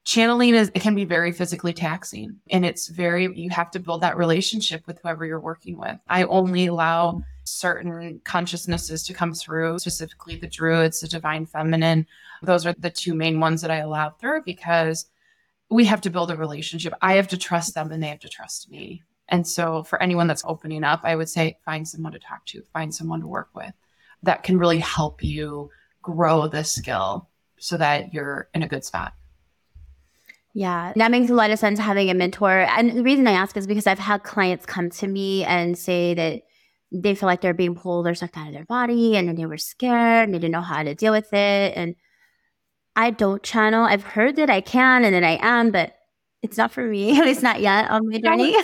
channeling 0.06 0.54
is 0.54 0.70
it 0.72 0.80
can 0.80 0.94
be 0.94 1.04
very 1.04 1.32
physically 1.32 1.72
taxing 1.72 2.36
and 2.50 2.64
it's 2.64 2.86
very 2.86 3.28
you 3.34 3.50
have 3.50 3.72
to 3.72 3.80
build 3.80 4.00
that 4.00 4.16
relationship 4.16 4.86
with 4.86 5.00
whoever 5.02 5.26
you're 5.26 5.40
working 5.40 5.76
with. 5.76 5.98
I 6.08 6.22
only 6.24 6.66
allow 6.66 7.22
certain 7.42 8.20
consciousnesses 8.24 9.04
to 9.04 9.12
come 9.12 9.34
through 9.34 9.80
specifically 9.80 10.36
the 10.36 10.46
druids 10.46 11.00
the 11.00 11.08
divine 11.08 11.44
feminine. 11.44 12.06
Those 12.42 12.64
are 12.64 12.74
the 12.78 12.88
two 12.88 13.14
main 13.14 13.40
ones 13.40 13.60
that 13.62 13.70
i 13.72 13.78
allow 13.78 14.10
through 14.10 14.42
because 14.44 15.06
we 15.70 15.84
have 15.86 16.00
to 16.02 16.10
build 16.10 16.30
a 16.30 16.36
relationship. 16.36 16.92
I 17.02 17.14
have 17.14 17.28
to 17.28 17.36
trust 17.36 17.74
them 17.74 17.90
and 17.90 18.00
they 18.00 18.08
have 18.08 18.20
to 18.20 18.28
trust 18.28 18.70
me. 18.70 19.02
And 19.28 19.44
so 19.44 19.82
for 19.82 20.00
anyone 20.00 20.28
that's 20.28 20.44
opening 20.46 20.84
up 20.84 21.00
i 21.02 21.16
would 21.16 21.28
say 21.28 21.58
find 21.64 21.86
someone 21.86 22.12
to 22.12 22.20
talk 22.20 22.46
to 22.46 22.62
find 22.72 22.94
someone 22.94 23.22
to 23.22 23.26
work 23.26 23.48
with 23.56 23.74
that 24.22 24.44
can 24.44 24.56
really 24.56 24.78
help 24.78 25.24
you 25.24 25.68
grow 26.00 26.46
this 26.46 26.70
skill 26.70 27.28
so 27.58 27.76
that 27.76 28.14
you're 28.14 28.48
in 28.54 28.62
a 28.62 28.68
good 28.68 28.84
spot 28.84 29.12
Yeah, 30.56 30.94
that 30.96 31.10
makes 31.10 31.28
a 31.28 31.34
lot 31.34 31.50
of 31.50 31.58
sense 31.58 31.78
having 31.78 32.08
a 32.08 32.14
mentor. 32.14 32.60
And 32.60 32.96
the 32.96 33.02
reason 33.02 33.26
I 33.26 33.32
ask 33.32 33.58
is 33.58 33.66
because 33.66 33.86
I've 33.86 33.98
had 33.98 34.22
clients 34.22 34.64
come 34.64 34.88
to 34.88 35.06
me 35.06 35.44
and 35.44 35.76
say 35.76 36.14
that 36.14 36.44
they 36.90 37.14
feel 37.14 37.26
like 37.26 37.42
they're 37.42 37.52
being 37.52 37.74
pulled 37.74 38.06
or 38.06 38.14
sucked 38.14 38.38
out 38.38 38.46
of 38.46 38.54
their 38.54 38.64
body 38.64 39.18
and 39.18 39.28
then 39.28 39.36
they 39.36 39.44
were 39.44 39.58
scared 39.58 40.24
and 40.24 40.32
they 40.32 40.38
didn't 40.38 40.52
know 40.52 40.62
how 40.62 40.82
to 40.82 40.94
deal 40.94 41.12
with 41.12 41.30
it. 41.34 41.76
And 41.76 41.94
I 42.96 43.10
don't 43.10 43.42
channel. 43.42 43.84
I've 43.84 44.02
heard 44.02 44.36
that 44.36 44.48
I 44.48 44.62
can 44.62 45.04
and 45.04 45.14
that 45.14 45.24
I 45.24 45.38
am, 45.42 45.72
but 45.72 45.94
it's 46.40 46.56
not 46.56 46.72
for 46.72 46.86
me. 46.86 47.10
At 47.18 47.26
least 47.26 47.42
not 47.42 47.60
yet 47.60 47.90
on 47.90 48.08
my 48.08 48.18
journey. 48.18 48.56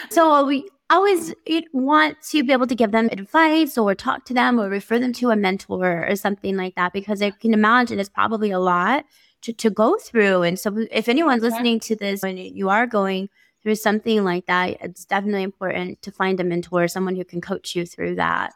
so 0.08 0.46
we 0.46 0.66
always 0.88 1.34
want 1.74 2.16
to 2.30 2.42
be 2.42 2.52
able 2.54 2.66
to 2.66 2.74
give 2.74 2.92
them 2.92 3.10
advice 3.12 3.76
or 3.76 3.94
talk 3.94 4.24
to 4.24 4.32
them 4.32 4.58
or 4.58 4.70
refer 4.70 4.98
them 4.98 5.12
to 5.12 5.28
a 5.28 5.36
mentor 5.36 6.08
or 6.08 6.16
something 6.16 6.56
like 6.56 6.76
that 6.76 6.94
because 6.94 7.20
I 7.20 7.30
can 7.30 7.52
imagine 7.52 8.00
it's 8.00 8.08
probably 8.08 8.50
a 8.52 8.58
lot 8.58 9.04
to, 9.44 9.52
to 9.52 9.70
go 9.70 9.96
through. 9.96 10.42
And 10.42 10.58
so 10.58 10.86
if 10.90 11.08
anyone's 11.08 11.42
Okay. 11.42 11.50
listening 11.50 11.80
to 11.80 11.96
this 11.96 12.22
and 12.22 12.38
you 12.38 12.68
are 12.70 12.86
going 12.86 13.28
through 13.62 13.76
something 13.76 14.24
like 14.24 14.46
that, 14.46 14.78
it's 14.80 15.04
definitely 15.04 15.42
important 15.42 16.02
to 16.02 16.10
find 16.10 16.40
a 16.40 16.44
mentor, 16.44 16.88
someone 16.88 17.16
who 17.16 17.24
can 17.24 17.40
coach 17.40 17.74
you 17.74 17.86
through 17.86 18.16
that. 18.16 18.52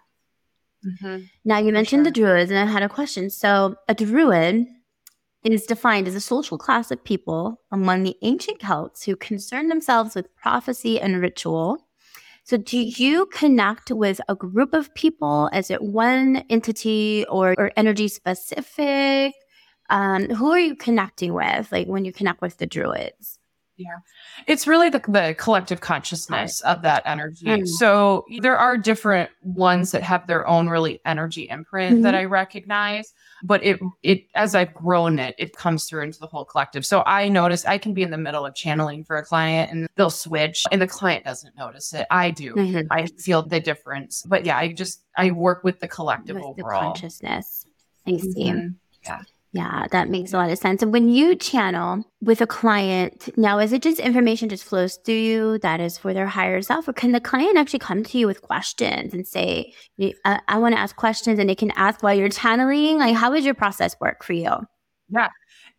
Mm-hmm. 0.86 1.24
Now 1.44 1.58
you 1.58 1.72
mentioned 1.72 2.06
the 2.06 2.10
druids, 2.10 2.50
and 2.50 2.58
I 2.58 2.70
had 2.70 2.82
a 2.82 2.88
question. 2.88 3.30
So 3.30 3.76
a 3.88 3.94
druid 3.94 4.66
is 5.44 5.66
defined 5.66 6.08
as 6.08 6.14
a 6.14 6.20
social 6.20 6.58
class 6.58 6.90
of 6.90 7.02
people 7.04 7.60
among 7.70 8.02
the 8.02 8.16
ancient 8.22 8.60
Celts 8.60 9.04
who 9.04 9.16
concern 9.16 9.68
themselves 9.68 10.14
with 10.14 10.34
prophecy 10.36 11.00
and 11.00 11.20
ritual. 11.20 11.78
So 12.44 12.56
do 12.56 12.78
you 12.78 13.26
connect 13.26 13.90
with 13.90 14.20
a 14.28 14.34
group 14.34 14.72
of 14.72 14.94
people? 14.94 15.50
Is 15.52 15.70
it 15.70 15.82
one 15.82 16.44
entity 16.48 17.26
or, 17.28 17.54
or 17.58 17.72
energy 17.76 18.08
specific? 18.08 19.34
Um, 19.90 20.28
who 20.28 20.50
are 20.50 20.58
you 20.58 20.76
connecting 20.76 21.32
with? 21.34 21.70
Like 21.72 21.86
when 21.86 22.04
you 22.04 22.12
connect 22.12 22.40
with 22.42 22.58
the 22.58 22.66
druids? 22.66 23.38
Yeah. 23.76 23.98
It's 24.48 24.66
really 24.66 24.90
the, 24.90 24.98
the 24.98 25.36
collective 25.38 25.80
consciousness 25.80 26.60
of 26.62 26.82
that 26.82 27.04
energy. 27.06 27.46
Mm. 27.46 27.64
So 27.68 28.24
there 28.40 28.56
are 28.58 28.76
different 28.76 29.30
ones 29.44 29.92
that 29.92 30.02
have 30.02 30.26
their 30.26 30.44
own 30.48 30.68
really 30.68 31.00
energy 31.04 31.48
imprint 31.48 32.02
that 32.02 32.12
Mhm. 32.12 32.18
I 32.18 32.24
recognize, 32.24 33.14
but 33.44 33.62
it 33.64 33.78
it 34.02 34.24
as 34.34 34.56
I've 34.56 34.74
grown 34.74 35.20
it, 35.20 35.36
it 35.38 35.54
comes 35.56 35.84
through 35.84 36.02
into 36.02 36.18
the 36.18 36.26
whole 36.26 36.44
collective. 36.44 36.84
So 36.84 37.04
I 37.06 37.28
notice 37.28 37.64
I 37.66 37.78
can 37.78 37.94
be 37.94 38.02
in 38.02 38.10
the 38.10 38.18
middle 38.18 38.44
of 38.44 38.52
channeling 38.56 39.04
for 39.04 39.16
a 39.16 39.24
client 39.24 39.70
and 39.70 39.88
they'll 39.94 40.10
switch 40.10 40.64
and 40.72 40.82
the 40.82 40.88
client 40.88 41.24
doesn't 41.24 41.56
notice 41.56 41.94
it. 41.94 42.04
I 42.10 42.32
do. 42.32 42.54
Mhm. 42.56 42.88
I 42.90 43.06
feel 43.06 43.42
the 43.42 43.60
difference. 43.60 44.24
But 44.26 44.44
yeah, 44.44 44.58
I 44.58 44.72
just 44.72 45.04
I 45.16 45.30
work 45.30 45.62
with 45.62 45.78
the 45.78 45.86
collective 45.86 46.34
With 46.34 46.56
the 46.56 46.62
overall. 46.64 46.80
consciousness. 46.94 47.64
I 48.08 48.16
see. 48.16 48.50
Mhm. 48.50 48.74
Yeah, 49.52 49.86
that 49.92 50.10
makes 50.10 50.34
a 50.34 50.36
lot 50.36 50.50
of 50.50 50.58
sense. 50.58 50.82
And 50.82 50.92
when 50.92 51.08
you 51.08 51.34
channel 51.34 52.04
with 52.20 52.42
a 52.42 52.46
client, 52.46 53.30
now 53.38 53.58
is 53.58 53.72
it 53.72 53.80
just 53.80 53.98
information 53.98 54.50
just 54.50 54.62
flows 54.62 54.98
through 55.06 55.14
you 55.14 55.58
that 55.60 55.80
is 55.80 55.96
for 55.96 56.12
their 56.12 56.26
higher 56.26 56.60
self, 56.60 56.86
or 56.86 56.92
can 56.92 57.12
the 57.12 57.20
client 57.20 57.56
actually 57.56 57.78
come 57.78 58.04
to 58.04 58.18
you 58.18 58.26
with 58.26 58.42
questions 58.42 59.14
and 59.14 59.26
say, 59.26 59.72
"I, 60.26 60.40
I 60.48 60.58
want 60.58 60.74
to 60.74 60.78
ask 60.80 60.94
questions," 60.96 61.38
and 61.38 61.48
they 61.48 61.54
can 61.54 61.70
ask 61.76 62.02
while 62.02 62.14
you're 62.14 62.28
channeling? 62.28 62.98
Like, 62.98 63.16
how 63.16 63.32
does 63.32 63.44
your 63.46 63.54
process 63.54 63.96
work 64.00 64.22
for 64.22 64.34
you? 64.34 64.50
Yeah, 65.08 65.28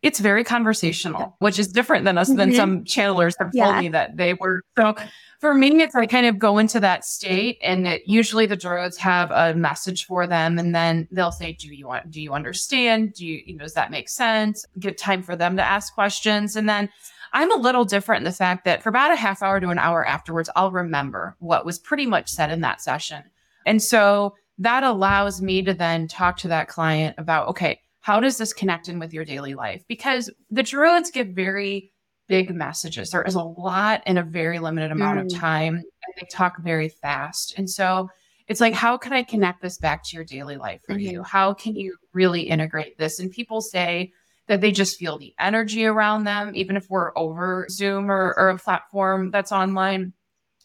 it's 0.02 0.18
very 0.18 0.42
conversational, 0.42 1.36
which 1.38 1.60
is 1.60 1.68
different 1.68 2.04
than 2.04 2.18
us 2.18 2.26
than 2.26 2.50
Mhm. 2.50 2.56
some 2.56 2.84
channelers 2.84 3.34
have 3.38 3.50
Yeah. 3.52 3.66
told 3.66 3.78
me 3.78 3.88
that 3.90 4.16
they 4.16 4.34
were. 4.34 4.62
So 4.76 4.96
for 5.40 5.54
me, 5.54 5.82
it's 5.82 5.94
I 5.94 6.06
kind 6.06 6.26
of 6.26 6.38
go 6.38 6.58
into 6.58 6.78
that 6.80 7.04
state, 7.04 7.58
and 7.62 7.86
it, 7.86 8.02
usually 8.06 8.46
the 8.46 8.56
druids 8.56 8.98
have 8.98 9.30
a 9.30 9.54
message 9.54 10.04
for 10.04 10.26
them, 10.26 10.58
and 10.58 10.74
then 10.74 11.08
they'll 11.10 11.32
say, 11.32 11.52
"Do 11.52 11.74
you 11.74 11.88
want? 11.88 12.10
Do 12.10 12.20
you 12.20 12.34
understand? 12.34 13.14
Do 13.14 13.26
you, 13.26 13.42
you 13.46 13.56
know, 13.56 13.64
does 13.64 13.74
that 13.74 13.90
make 13.90 14.08
sense?" 14.08 14.66
Give 14.78 14.94
time 14.96 15.22
for 15.22 15.36
them 15.36 15.56
to 15.56 15.62
ask 15.62 15.94
questions, 15.94 16.56
and 16.56 16.68
then. 16.68 16.88
I'm 17.32 17.52
a 17.52 17.62
little 17.62 17.84
different 17.84 18.22
in 18.22 18.24
the 18.24 18.32
fact 18.32 18.64
that 18.64 18.82
for 18.82 18.88
about 18.88 19.12
a 19.12 19.16
half 19.16 19.40
hour 19.40 19.60
to 19.60 19.68
an 19.68 19.78
hour 19.78 20.04
afterwards, 20.04 20.50
I'll 20.56 20.72
remember 20.72 21.36
what 21.38 21.64
was 21.64 21.78
pretty 21.78 22.04
much 22.04 22.28
said 22.28 22.50
in 22.50 22.62
that 22.62 22.80
session. 22.80 23.22
And 23.64 23.80
so 23.80 24.34
that 24.58 24.82
allows 24.82 25.40
me 25.40 25.62
to 25.62 25.72
then 25.72 26.08
talk 26.08 26.38
to 26.38 26.48
that 26.48 26.66
client 26.66 27.14
about, 27.18 27.46
okay, 27.46 27.78
how 28.00 28.18
does 28.18 28.36
this 28.36 28.52
connect 28.52 28.88
in 28.88 28.98
with 28.98 29.12
your 29.12 29.24
daily 29.24 29.54
life? 29.54 29.84
Because 29.86 30.28
the 30.50 30.64
druids 30.64 31.12
give 31.12 31.28
very 31.28 31.92
big 32.30 32.54
messages. 32.54 33.10
There 33.10 33.24
is 33.24 33.34
a 33.34 33.42
lot 33.42 34.04
in 34.06 34.16
a 34.16 34.22
very 34.22 34.60
limited 34.60 34.92
amount 34.92 35.18
mm. 35.18 35.22
of 35.24 35.38
time. 35.38 35.74
And 35.74 36.14
they 36.16 36.26
talk 36.30 36.62
very 36.62 36.88
fast. 36.88 37.54
And 37.58 37.68
so 37.68 38.08
it's 38.46 38.60
like, 38.60 38.72
how 38.72 38.96
can 38.96 39.12
I 39.12 39.24
connect 39.24 39.60
this 39.60 39.78
back 39.78 40.04
to 40.04 40.16
your 40.16 40.24
daily 40.24 40.56
life 40.56 40.80
for 40.86 40.94
mm-hmm. 40.94 41.10
you? 41.10 41.22
How 41.24 41.52
can 41.52 41.74
you 41.74 41.96
really 42.14 42.42
integrate 42.42 42.96
this? 42.96 43.18
And 43.18 43.32
people 43.32 43.60
say 43.60 44.12
that 44.46 44.60
they 44.60 44.70
just 44.70 44.96
feel 44.96 45.18
the 45.18 45.34
energy 45.40 45.84
around 45.84 46.22
them, 46.22 46.52
even 46.54 46.76
if 46.76 46.86
we're 46.88 47.10
over 47.18 47.66
Zoom 47.68 48.10
or, 48.10 48.32
or 48.38 48.48
a 48.48 48.58
platform 48.58 49.32
that's 49.32 49.52
online. 49.52 50.12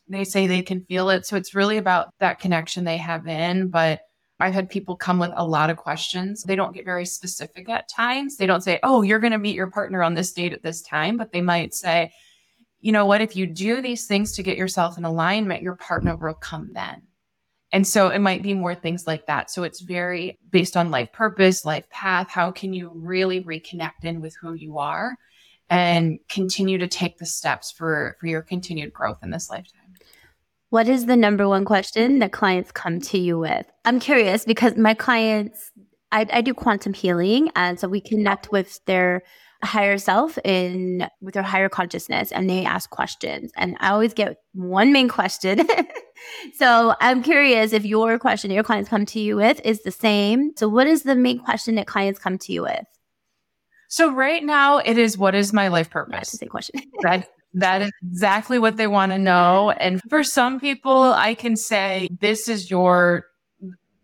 They 0.08 0.24
say 0.24 0.46
they 0.46 0.62
can 0.62 0.86
feel 0.86 1.10
it. 1.10 1.26
So 1.26 1.36
it's 1.36 1.56
really 1.56 1.78
about 1.78 2.10
that 2.20 2.40
connection 2.40 2.84
they 2.84 2.98
have 2.98 3.26
in. 3.26 3.70
But 3.70 4.02
I've 4.40 4.54
had 4.54 4.70
people 4.70 4.96
come 4.96 5.20
with 5.20 5.32
a 5.36 5.48
lot 5.48 5.70
of 5.70 5.78
questions. 5.78 6.44
They 6.44 6.56
don't 6.56 6.74
get 6.74 6.86
very 6.86 7.06
specific 7.06 7.70
at 7.70 7.88
times. 7.88 8.36
They 8.36 8.46
don't 8.46 8.64
say, 8.64 8.80
oh, 8.84 9.02
you're 9.02 9.20
going 9.20 9.32
to 9.32 9.38
meet 9.38 9.56
your 9.56 9.72
partner 9.72 10.04
on 10.04 10.14
this 10.14 10.34
date 10.34 10.54
at 10.54 10.64
this 10.64 10.82
time, 10.82 11.16
but 11.18 11.32
they 11.32 11.42
might 11.42 11.74
say, 11.74 12.12
you 12.82 12.92
know 12.92 13.06
what, 13.06 13.22
if 13.22 13.36
you 13.36 13.48
do 13.48 13.82
these 13.82 14.08
things 14.08 14.34
to 14.34 14.44
get 14.44 14.58
yourself 14.58 14.98
in 14.98 15.06
alignment, 15.06 15.64
your 15.64 15.76
partner 15.76 16.16
will 16.16 16.34
come 16.34 16.72
then. 16.74 17.02
And 17.72 17.88
so 17.88 18.10
it 18.10 18.20
might 18.20 18.44
be 18.44 18.54
more 18.54 18.76
things 18.76 19.08
like 19.08 19.26
that. 19.26 19.50
So 19.50 19.64
it's 19.64 19.82
very 19.82 20.38
based 20.50 20.78
on 20.78 20.92
life 20.92 21.12
purpose, 21.12 21.66
life 21.66 21.90
path. 21.90 22.30
How 22.30 22.52
can 22.52 22.74
you 22.74 22.92
really 22.94 23.44
reconnect 23.44 24.04
in 24.04 24.22
with 24.22 24.36
who 24.40 24.54
you 24.54 24.78
are 24.78 25.16
and 25.70 26.20
continue 26.30 26.78
to 26.78 26.88
take 26.88 27.18
the 27.18 27.26
steps 27.26 27.72
for, 27.72 28.18
for 28.20 28.28
your 28.28 28.42
continued 28.42 28.94
growth 28.94 29.18
in 29.24 29.32
this 29.32 29.50
lifetime? 29.50 29.85
What 30.70 30.88
is 30.90 31.06
the 31.06 31.16
number 31.16 31.48
one 31.48 31.66
question 31.66 32.20
that 32.20 32.32
clients 32.32 32.72
come 32.72 33.00
to 33.02 33.18
you 33.18 33.38
with? 33.40 33.66
I'm 33.86 34.00
curious 34.00 34.46
because 34.46 34.76
my 34.76 34.94
clients, 34.94 35.72
I, 36.12 36.26
I 36.32 36.42
do 36.42 36.54
quantum 36.54 36.94
healing, 36.94 37.50
and 37.56 37.80
so 37.80 37.88
we 37.88 38.02
connect 38.02 38.52
with 38.52 38.84
their 38.86 39.24
higher 39.66 39.98
self 39.98 40.38
in 40.44 41.08
with 41.22 41.34
their 41.34 41.44
higher 41.44 41.70
consciousness 41.70 42.32
and 42.32 42.50
they 42.50 42.64
ask 42.64 42.90
questions. 42.90 43.52
And 43.58 43.76
i 43.80 43.90
always 43.90 44.14
get 44.14 44.38
one 44.54 44.94
main 44.94 45.10
question. 45.10 45.68
So 46.58 46.96
i'm 47.02 47.22
curious 47.22 47.74
if 47.74 47.86
your 47.86 48.18
question 48.18 48.50
your 48.50 48.64
clients 48.64 48.90
come 48.90 49.06
to 49.08 49.20
you 49.20 49.36
with 49.36 49.60
is 49.64 49.84
the 49.84 49.92
same. 49.92 50.54
So 50.56 50.68
what 50.68 50.88
is 50.88 51.04
the 51.04 51.16
main 51.16 51.40
question 51.40 51.76
that 51.76 51.88
clients 51.88 52.20
come 52.20 52.38
to 52.40 52.54
you 52.54 52.64
with? 52.64 52.86
So 53.90 54.12
right 54.12 54.44
now 54.44 54.78
it 54.78 54.98
is 54.98 55.18
what 55.18 55.36
is 55.36 55.54
my 55.54 55.68
life 55.68 55.90
purpose? 55.90 56.16
That's 56.16 56.32
the 56.32 56.38
same 56.38 56.50
question. 56.50 56.82
That 57.02 57.28
that 57.56 57.82
is 57.82 57.92
exactly 58.06 58.60
what 58.60 58.78
they 58.78 58.88
want 58.88 59.12
to 59.12 59.18
know. 59.18 59.72
And 59.72 60.02
for 60.10 60.24
some 60.24 60.60
people, 60.60 61.04
I 61.14 61.34
can 61.34 61.56
say, 61.56 62.10
this 62.20 62.48
is 62.48 62.70
your, 62.70 63.26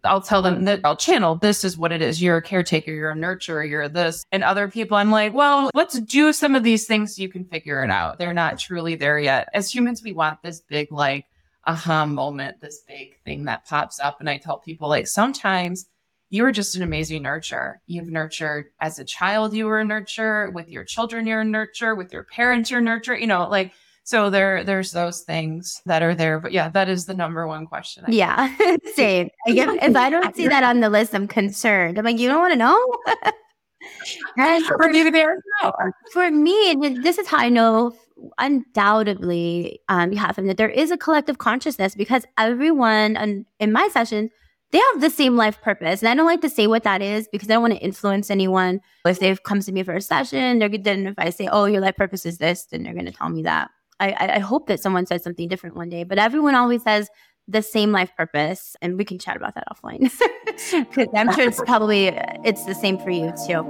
I'll 0.03 0.21
tell 0.21 0.41
them 0.41 0.65
that 0.65 0.81
I'll 0.83 0.95
channel, 0.95 1.35
this 1.35 1.63
is 1.63 1.77
what 1.77 1.91
it 1.91 2.01
is. 2.01 2.21
You're 2.21 2.37
a 2.37 2.41
caretaker, 2.41 2.91
you're 2.91 3.11
a 3.11 3.15
nurturer, 3.15 3.69
you're 3.69 3.87
this. 3.87 4.23
And 4.31 4.43
other 4.43 4.67
people, 4.67 4.97
I'm 4.97 5.11
like, 5.11 5.33
well, 5.33 5.69
let's 5.73 5.99
do 5.99 6.33
some 6.33 6.55
of 6.55 6.63
these 6.63 6.87
things 6.87 7.15
so 7.15 7.21
you 7.21 7.29
can 7.29 7.45
figure 7.45 7.83
it 7.83 7.91
out. 7.91 8.17
They're 8.17 8.33
not 8.33 8.57
truly 8.57 8.95
there 8.95 9.19
yet. 9.19 9.49
As 9.53 9.73
humans, 9.73 10.01
we 10.03 10.13
want 10.13 10.41
this 10.41 10.61
big, 10.61 10.91
like, 10.91 11.25
aha 11.67 12.05
moment, 12.05 12.59
this 12.61 12.81
big 12.87 13.21
thing 13.23 13.45
that 13.45 13.67
pops 13.67 13.99
up. 13.99 14.19
And 14.19 14.29
I 14.29 14.37
tell 14.37 14.57
people, 14.57 14.89
like, 14.89 15.07
sometimes 15.07 15.85
you 16.31 16.43
were 16.43 16.51
just 16.53 16.77
an 16.77 16.81
amazing 16.81 17.23
nurturer. 17.23 17.75
You've 17.87 18.07
nurtured 18.07 18.67
as 18.79 18.97
a 18.97 19.03
child, 19.03 19.53
you 19.53 19.65
were 19.65 19.81
a 19.81 19.85
nurturer 19.85 20.51
with 20.51 20.69
your 20.69 20.85
children, 20.85 21.27
you're 21.27 21.41
a 21.41 21.45
nurturer 21.45 21.95
with 21.95 22.11
your 22.13 22.23
parents, 22.23 22.71
you're 22.71 22.79
a 22.79 22.83
nurturer, 22.83 23.19
you 23.19 23.27
know, 23.27 23.47
like, 23.49 23.73
so 24.03 24.29
there, 24.29 24.63
there's 24.63 24.91
those 24.91 25.21
things 25.21 25.81
that 25.85 26.01
are 26.01 26.15
there. 26.15 26.39
But 26.39 26.53
yeah, 26.53 26.69
that 26.69 26.87
is 26.87 27.05
the 27.05 27.13
number 27.13 27.45
one 27.47 27.67
question. 27.67 28.05
I 28.07 28.11
yeah. 28.11 28.55
Same. 28.95 29.29
if 29.45 29.95
I 29.95 30.09
don't 30.09 30.35
see 30.35 30.47
that 30.47 30.63
on 30.63 30.79
the 30.79 30.89
list, 30.89 31.13
I'm 31.13 31.27
concerned. 31.27 31.99
I'm 31.99 32.05
like, 32.05 32.17
you 32.17 32.29
don't 32.29 32.39
want 32.39 32.53
to 32.53 32.57
know? 32.57 32.97
and 34.37 34.65
for, 34.65 34.89
me, 34.89 35.09
there, 35.09 35.35
no. 35.61 35.73
for 36.13 36.31
me, 36.31 36.75
this 37.03 37.17
is 37.17 37.27
how 37.27 37.37
I 37.39 37.49
know 37.49 37.93
undoubtedly 38.37 39.81
on 39.89 40.09
behalf 40.09 40.37
of 40.37 40.45
that 40.45 40.57
there 40.57 40.69
is 40.69 40.91
a 40.91 40.97
collective 40.97 41.39
consciousness 41.39 41.95
because 41.95 42.23
everyone 42.37 43.45
in 43.59 43.71
my 43.71 43.89
session 43.91 44.29
they 44.71 44.79
have 44.79 45.01
the 45.01 45.09
same 45.09 45.35
life 45.35 45.61
purpose. 45.61 46.01
And 46.01 46.09
I 46.09 46.15
don't 46.15 46.25
like 46.25 46.41
to 46.41 46.49
say 46.49 46.67
what 46.67 46.83
that 46.83 47.01
is 47.01 47.27
because 47.31 47.49
I 47.49 47.53
don't 47.53 47.61
want 47.61 47.73
to 47.73 47.79
influence 47.79 48.31
anyone. 48.31 48.81
If 49.05 49.19
they've 49.19 49.41
come 49.43 49.59
to 49.61 49.71
me 49.71 49.83
for 49.83 49.93
a 49.93 50.01
session, 50.01 50.59
they're 50.59 50.69
then 50.69 51.07
if 51.07 51.15
I 51.17 51.29
say, 51.29 51.47
"Oh, 51.51 51.65
your 51.65 51.81
life 51.81 51.97
purpose 51.97 52.25
is 52.25 52.37
this," 52.37 52.65
then 52.65 52.83
they're 52.83 52.93
going 52.93 53.05
to 53.05 53.11
tell 53.11 53.29
me 53.29 53.43
that. 53.43 53.69
I, 53.99 54.33
I 54.35 54.39
hope 54.39 54.67
that 54.67 54.79
someone 54.79 55.05
says 55.05 55.23
something 55.23 55.47
different 55.47 55.75
one 55.75 55.89
day, 55.89 56.03
but 56.03 56.17
everyone 56.17 56.55
always 56.55 56.81
says 56.81 57.07
the 57.47 57.61
same 57.61 57.91
life 57.91 58.11
purpose, 58.17 58.75
and 58.81 58.97
we 58.97 59.05
can 59.05 59.19
chat 59.19 59.35
about 59.35 59.53
that 59.55 59.65
offline 59.71 59.99
because 60.89 61.07
I'm 61.13 61.31
sure 61.33 61.47
it's 61.47 61.61
probably 61.61 62.07
it's 62.43 62.65
the 62.65 62.73
same 62.73 62.97
for 62.97 63.11
you 63.11 63.31
too. 63.45 63.63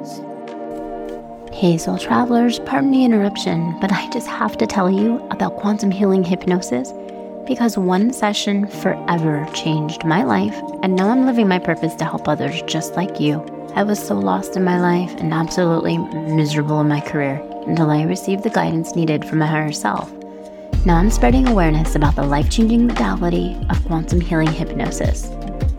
Hey, 1.51 1.77
soul 1.77 1.98
travelers, 1.98 2.60
pardon 2.60 2.91
the 2.91 3.03
interruption, 3.03 3.77
but 3.81 3.91
I 3.91 4.10
just 4.10 4.27
have 4.27 4.58
to 4.58 4.65
tell 4.65 4.89
you 4.89 5.17
about 5.31 5.58
quantum 5.58 5.91
healing 5.91 6.24
hypnosis 6.24 6.93
because 7.51 7.77
one 7.77 8.13
session 8.13 8.65
forever 8.65 9.46
changed 9.53 10.05
my 10.05 10.24
life, 10.24 10.58
and 10.84 10.96
now 10.96 11.10
I'm 11.10 11.25
living 11.25 11.50
my 11.50 11.60
purpose 11.60 11.93
to 11.96 12.05
help 12.05 12.29
others 12.29 12.62
just 12.62 12.96
like 12.96 13.20
you. 13.20 13.41
I 13.75 13.84
was 13.84 14.00
so 14.00 14.17
lost 14.17 14.55
in 14.55 14.63
my 14.63 14.79
life 14.79 15.13
and 15.20 15.34
absolutely 15.34 15.98
miserable 15.98 16.79
in 16.79 16.88
my 16.88 17.01
career 17.01 17.46
until 17.67 17.89
I 17.89 18.03
received 18.03 18.43
the 18.43 18.50
guidance 18.50 18.96
needed 18.96 19.25
from 19.25 19.39
my 19.39 19.48
higher 19.48 19.74
self. 19.74 20.10
Now 20.86 20.96
I'm 20.96 21.12
spreading 21.12 21.46
awareness 21.46 21.96
about 21.96 22.15
the 22.15 22.24
life 22.24 22.50
changing 22.50 22.88
modality 22.88 23.58
of 23.70 23.84
quantum 23.84 24.22
healing 24.22 24.48
hypnosis. 24.48 25.25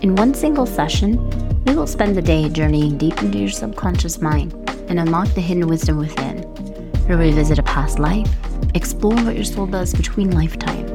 In 0.03 0.15
one 0.15 0.35
single 0.35 0.67
session, 0.67 1.17
we 1.65 1.75
will 1.75 1.87
spend 1.87 2.15
the 2.15 2.21
day 2.21 2.51
journeying 2.51 2.99
deep 2.99 3.23
into 3.23 3.39
your 3.39 3.49
subconscious 3.49 4.21
mind 4.21 4.53
and 4.91 5.01
unlock 5.01 5.29
the 5.29 5.41
hidden 5.41 5.69
wisdom 5.69 5.97
within. 5.97 6.43
We'll 7.09 7.17
revisit 7.17 7.59
a 7.59 7.63
past 7.63 7.99
life, 7.99 8.31
explore 8.75 9.15
what 9.25 9.37
your 9.37 9.45
soul 9.45 9.67
does 9.67 9.95
between 9.95 10.33
lifetimes 10.33 10.92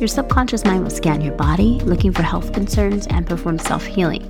your 0.00 0.08
subconscious 0.08 0.64
mind 0.64 0.82
will 0.82 0.90
scan 0.90 1.20
your 1.20 1.34
body, 1.34 1.78
looking 1.80 2.10
for 2.10 2.22
health 2.22 2.54
concerns, 2.54 3.06
and 3.08 3.26
perform 3.26 3.58
self 3.58 3.84
healing. 3.84 4.26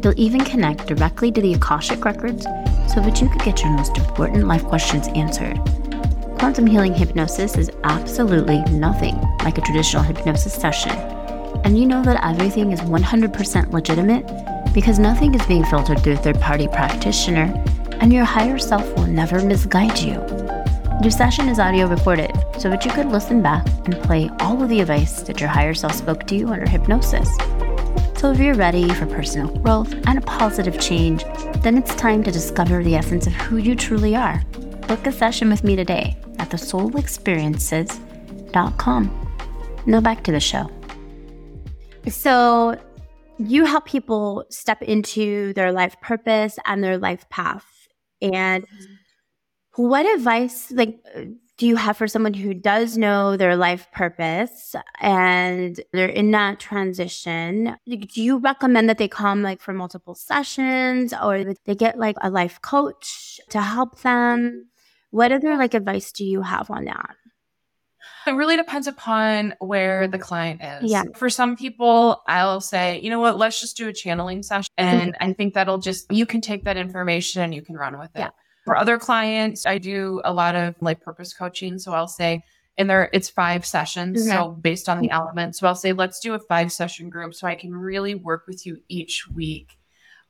They'll 0.00 0.12
even 0.18 0.44
connect 0.44 0.86
directly 0.86 1.32
to 1.32 1.40
the 1.40 1.54
Akashic 1.54 2.04
records 2.04 2.44
so 2.92 3.00
that 3.00 3.22
you 3.22 3.30
could 3.30 3.40
get 3.40 3.62
your 3.62 3.70
most 3.70 3.96
important 3.96 4.46
life 4.46 4.62
questions 4.64 5.08
answered. 5.14 5.58
Quantum 6.38 6.66
healing 6.66 6.92
hypnosis 6.92 7.56
is 7.56 7.70
absolutely 7.84 8.60
nothing 8.64 9.16
like 9.42 9.56
a 9.56 9.62
traditional 9.62 10.02
hypnosis 10.02 10.52
session. 10.52 10.92
And 11.64 11.78
you 11.78 11.86
know 11.86 12.02
that 12.02 12.22
everything 12.22 12.70
is 12.70 12.82
100% 12.82 13.72
legitimate 13.72 14.26
because 14.74 14.98
nothing 14.98 15.34
is 15.34 15.46
being 15.46 15.64
filtered 15.64 16.02
through 16.02 16.14
a 16.14 16.16
third 16.16 16.38
party 16.38 16.68
practitioner, 16.68 17.64
and 18.00 18.12
your 18.12 18.24
higher 18.24 18.58
self 18.58 18.84
will 18.94 19.06
never 19.06 19.42
misguide 19.42 19.98
you. 19.98 20.43
Your 21.04 21.10
session 21.10 21.48
is 21.50 21.58
audio 21.58 21.86
recorded 21.86 22.30
so 22.58 22.70
that 22.70 22.86
you 22.86 22.90
could 22.90 23.08
listen 23.08 23.42
back 23.42 23.66
and 23.84 23.94
play 24.04 24.30
all 24.40 24.62
of 24.62 24.70
the 24.70 24.80
advice 24.80 25.20
that 25.24 25.38
your 25.38 25.50
higher 25.50 25.74
self 25.74 25.92
spoke 25.92 26.26
to 26.28 26.34
you 26.34 26.48
under 26.48 26.66
hypnosis. 26.66 27.28
So, 28.16 28.32
if 28.32 28.38
you're 28.38 28.54
ready 28.54 28.88
for 28.88 29.04
personal 29.04 29.54
growth 29.58 29.92
and 30.06 30.16
a 30.16 30.22
positive 30.22 30.80
change, 30.80 31.22
then 31.58 31.76
it's 31.76 31.94
time 31.96 32.22
to 32.22 32.30
discover 32.30 32.82
the 32.82 32.94
essence 32.94 33.26
of 33.26 33.34
who 33.34 33.58
you 33.58 33.76
truly 33.76 34.16
are. 34.16 34.42
Book 34.88 35.06
a 35.06 35.12
session 35.12 35.50
with 35.50 35.62
me 35.62 35.76
today 35.76 36.16
at 36.38 36.48
thesoulexperiences.com. 36.48 39.28
Now, 39.84 40.00
back 40.00 40.24
to 40.24 40.32
the 40.32 40.40
show. 40.40 40.70
So, 42.08 42.80
you 43.36 43.66
help 43.66 43.84
people 43.84 44.46
step 44.48 44.80
into 44.80 45.52
their 45.52 45.70
life 45.70 46.00
purpose 46.00 46.58
and 46.64 46.82
their 46.82 46.96
life 46.96 47.28
path. 47.28 47.66
And 48.22 48.64
what 49.76 50.06
advice, 50.14 50.70
like, 50.70 50.98
do 51.56 51.66
you 51.68 51.76
have 51.76 51.96
for 51.96 52.08
someone 52.08 52.34
who 52.34 52.52
does 52.52 52.98
know 52.98 53.36
their 53.36 53.56
life 53.56 53.86
purpose 53.92 54.74
and 55.00 55.80
they're 55.92 56.08
in 56.08 56.32
that 56.32 56.58
transition? 56.58 57.76
Do 57.86 58.22
you 58.22 58.38
recommend 58.38 58.88
that 58.88 58.98
they 58.98 59.06
come 59.06 59.42
like 59.42 59.60
for 59.60 59.72
multiple 59.72 60.16
sessions 60.16 61.14
or 61.14 61.54
they 61.64 61.76
get 61.76 61.96
like 61.96 62.16
a 62.22 62.30
life 62.30 62.60
coach 62.60 63.40
to 63.50 63.60
help 63.60 64.00
them? 64.00 64.66
What 65.10 65.30
other 65.30 65.56
like 65.56 65.74
advice 65.74 66.10
do 66.10 66.24
you 66.24 66.42
have 66.42 66.70
on 66.70 66.86
that? 66.86 67.14
It 68.26 68.32
really 68.32 68.56
depends 68.56 68.86
upon 68.86 69.54
where 69.60 70.08
the 70.08 70.18
client 70.18 70.60
is. 70.62 70.90
Yeah. 70.90 71.04
For 71.14 71.30
some 71.30 71.56
people, 71.56 72.22
I'll 72.26 72.60
say, 72.60 73.00
you 73.00 73.10
know 73.10 73.20
what, 73.20 73.38
let's 73.38 73.60
just 73.60 73.76
do 73.76 73.86
a 73.86 73.92
channeling 73.92 74.42
session. 74.42 74.72
Mm-hmm. 74.78 74.98
And 74.98 75.16
I 75.20 75.32
think 75.34 75.54
that'll 75.54 75.78
just, 75.78 76.10
you 76.10 76.26
can 76.26 76.40
take 76.40 76.64
that 76.64 76.76
information 76.76 77.42
and 77.42 77.54
you 77.54 77.62
can 77.62 77.76
run 77.76 77.98
with 77.98 78.10
it. 78.16 78.20
Yeah. 78.20 78.30
For 78.64 78.76
other 78.76 78.98
clients, 78.98 79.66
I 79.66 79.78
do 79.78 80.20
a 80.24 80.32
lot 80.32 80.54
of 80.54 80.74
like 80.80 81.00
purpose 81.00 81.34
coaching. 81.34 81.78
So 81.78 81.92
I'll 81.92 82.08
say, 82.08 82.42
and 82.78 82.88
there 82.88 83.10
it's 83.12 83.28
five 83.28 83.64
sessions. 83.64 84.20
Okay. 84.20 84.30
So 84.30 84.50
mm-hmm. 84.50 84.60
based 84.60 84.88
on 84.88 85.00
the 85.00 85.10
elements. 85.10 85.60
So 85.60 85.66
I'll 85.66 85.74
say, 85.74 85.92
let's 85.92 86.20
do 86.20 86.34
a 86.34 86.38
five 86.38 86.72
session 86.72 87.10
group 87.10 87.34
so 87.34 87.46
I 87.46 87.54
can 87.54 87.74
really 87.74 88.14
work 88.14 88.46
with 88.46 88.66
you 88.66 88.78
each 88.88 89.28
week 89.28 89.78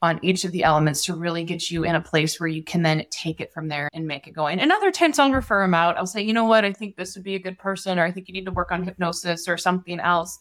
on 0.02 0.20
each 0.22 0.44
of 0.44 0.52
the 0.52 0.64
elements 0.64 1.02
to 1.06 1.14
really 1.14 1.44
get 1.44 1.70
you 1.70 1.84
in 1.84 1.94
a 1.94 2.00
place 2.00 2.38
where 2.38 2.48
you 2.48 2.62
can 2.62 2.82
then 2.82 3.06
take 3.10 3.40
it 3.40 3.52
from 3.54 3.68
there 3.68 3.88
and 3.94 4.06
make 4.06 4.26
it 4.26 4.32
going. 4.32 4.60
And 4.60 4.70
other 4.70 4.90
times 4.90 5.18
I'll 5.18 5.32
refer 5.32 5.62
them 5.62 5.72
out. 5.72 5.96
I'll 5.96 6.06
say, 6.06 6.20
you 6.20 6.34
know 6.34 6.44
what, 6.44 6.64
I 6.64 6.72
think 6.74 6.96
this 6.96 7.14
would 7.14 7.24
be 7.24 7.36
a 7.36 7.38
good 7.38 7.58
person, 7.58 7.98
or 7.98 8.04
I 8.04 8.12
think 8.12 8.28
you 8.28 8.34
need 8.34 8.44
to 8.44 8.50
work 8.50 8.70
on 8.70 8.84
hypnosis 8.84 9.48
or 9.48 9.56
something 9.56 9.98
else. 10.00 10.38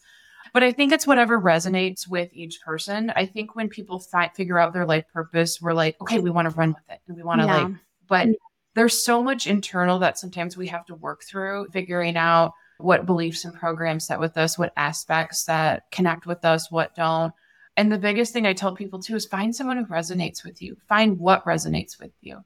But 0.54 0.62
I 0.62 0.70
think 0.72 0.92
it's 0.92 1.06
whatever 1.06 1.38
resonates 1.38 2.08
with 2.08 2.30
each 2.32 2.60
person. 2.62 3.12
I 3.16 3.26
think 3.26 3.56
when 3.56 3.68
people 3.68 3.98
fi- 3.98 4.30
figure 4.36 4.58
out 4.58 4.72
their 4.72 4.86
life 4.86 5.04
purpose, 5.12 5.60
we're 5.60 5.72
like, 5.74 6.00
okay, 6.00 6.20
we 6.20 6.30
want 6.30 6.48
to 6.48 6.56
run 6.56 6.68
with 6.68 6.88
it 6.88 7.00
and 7.08 7.16
we 7.16 7.24
want 7.24 7.40
to 7.40 7.46
yeah. 7.46 7.56
like, 7.56 7.72
but 8.08 8.26
mm-hmm. 8.28 8.32
there's 8.74 9.04
so 9.04 9.20
much 9.20 9.48
internal 9.48 9.98
that 9.98 10.16
sometimes 10.16 10.56
we 10.56 10.68
have 10.68 10.86
to 10.86 10.94
work 10.94 11.24
through 11.24 11.66
figuring 11.72 12.16
out 12.16 12.52
what 12.78 13.04
beliefs 13.04 13.44
and 13.44 13.52
programs 13.52 14.06
set 14.06 14.20
with 14.20 14.36
us, 14.36 14.56
what 14.56 14.72
aspects 14.76 15.44
that 15.44 15.90
connect 15.90 16.24
with 16.24 16.44
us, 16.44 16.70
what 16.70 16.94
don't. 16.94 17.32
And 17.76 17.90
the 17.90 17.98
biggest 17.98 18.32
thing 18.32 18.46
I 18.46 18.52
tell 18.52 18.76
people 18.76 19.02
too 19.02 19.16
is 19.16 19.26
find 19.26 19.54
someone 19.54 19.76
who 19.76 19.86
resonates 19.86 20.44
with 20.44 20.62
you. 20.62 20.76
Find 20.88 21.18
what 21.18 21.44
resonates 21.44 21.98
with 21.98 22.12
you. 22.20 22.44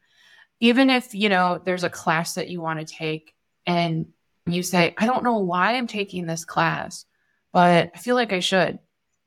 Even 0.60 0.88
if, 0.88 1.14
you 1.14 1.28
know, 1.28 1.60
there's 1.62 1.84
a 1.84 1.90
class 1.90 2.34
that 2.34 2.48
you 2.48 2.62
want 2.62 2.80
to 2.80 2.86
take 2.86 3.34
and 3.66 4.06
you 4.46 4.62
say, 4.62 4.94
I 4.96 5.04
don't 5.04 5.24
know 5.24 5.38
why 5.38 5.74
I'm 5.74 5.86
taking 5.86 6.24
this 6.24 6.46
class, 6.46 7.04
but 7.52 7.90
I 7.94 7.98
feel 7.98 8.14
like 8.14 8.32
I 8.32 8.40
should 8.40 8.78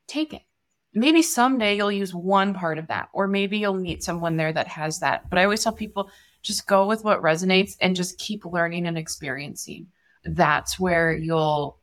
take 0.08 0.34
it. 0.34 0.42
Maybe 0.94 1.22
someday 1.22 1.78
you'll 1.78 1.92
use 1.92 2.14
one 2.14 2.54
part 2.54 2.78
of 2.78 2.88
that, 2.88 3.10
or 3.14 3.28
maybe 3.28 3.58
you'll 3.58 3.74
meet 3.74 4.04
someone 4.04 4.38
there 4.38 4.52
that 4.52 4.68
has 4.68 5.00
that. 5.00 5.30
But 5.30 5.40
I 5.40 5.46
always 5.46 5.64
tell 5.64 5.74
people 5.74 6.12
just 6.42 6.68
go 6.68 6.86
with 6.88 7.04
what 7.04 7.22
resonates 7.22 7.78
and 7.80 7.96
just 7.96 8.18
keep 8.18 8.46
learning 8.46 8.88
and 8.88 8.98
experiencing. 8.98 9.88
That's 10.26 10.80
where 10.80 11.14
you'll 11.14 11.78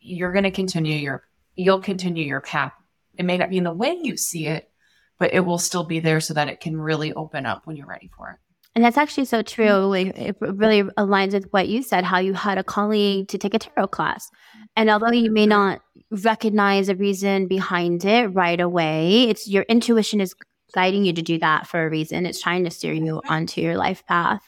you're 0.00 0.32
going 0.32 0.44
to 0.44 0.50
continue 0.50 0.96
your 0.96 1.24
you'll 1.54 1.80
continue 1.80 2.24
your 2.24 2.40
path. 2.40 2.72
It 3.18 3.24
may 3.24 3.36
not 3.38 3.50
be 3.50 3.58
in 3.58 3.64
the 3.64 3.72
way 3.72 3.98
you 4.00 4.16
see 4.16 4.46
it, 4.46 4.70
but 5.18 5.34
it 5.34 5.40
will 5.40 5.58
still 5.58 5.84
be 5.84 6.00
there 6.00 6.20
so 6.20 6.34
that 6.34 6.48
it 6.48 6.60
can 6.60 6.76
really 6.76 7.12
open 7.12 7.46
up 7.46 7.66
when 7.66 7.76
you're 7.76 7.86
ready 7.86 8.10
for 8.16 8.30
it. 8.30 8.45
And 8.76 8.84
that's 8.84 8.98
actually 8.98 9.24
so 9.24 9.40
true. 9.40 9.64
Mm-hmm. 9.64 9.88
Like 9.88 10.18
It 10.18 10.36
really 10.38 10.82
aligns 10.82 11.32
with 11.32 11.50
what 11.50 11.66
you 11.66 11.82
said, 11.82 12.04
how 12.04 12.18
you 12.18 12.34
had 12.34 12.58
a 12.58 12.62
colleague 12.62 13.26
to 13.28 13.38
take 13.38 13.54
a 13.54 13.58
tarot 13.58 13.88
class. 13.88 14.30
And 14.76 14.90
although 14.90 15.10
you 15.10 15.32
may 15.32 15.46
not 15.46 15.80
recognize 16.10 16.90
a 16.90 16.94
reason 16.94 17.48
behind 17.48 18.04
it 18.04 18.26
right 18.26 18.60
away, 18.60 19.24
it's 19.24 19.48
your 19.48 19.62
intuition 19.62 20.20
is 20.20 20.34
guiding 20.74 21.06
you 21.06 21.14
to 21.14 21.22
do 21.22 21.38
that 21.38 21.66
for 21.66 21.86
a 21.86 21.88
reason. 21.88 22.26
It's 22.26 22.40
trying 22.40 22.64
to 22.64 22.70
steer 22.70 22.92
you 22.92 23.14
mm-hmm. 23.14 23.32
onto 23.32 23.62
your 23.62 23.78
life 23.78 24.06
path. 24.06 24.42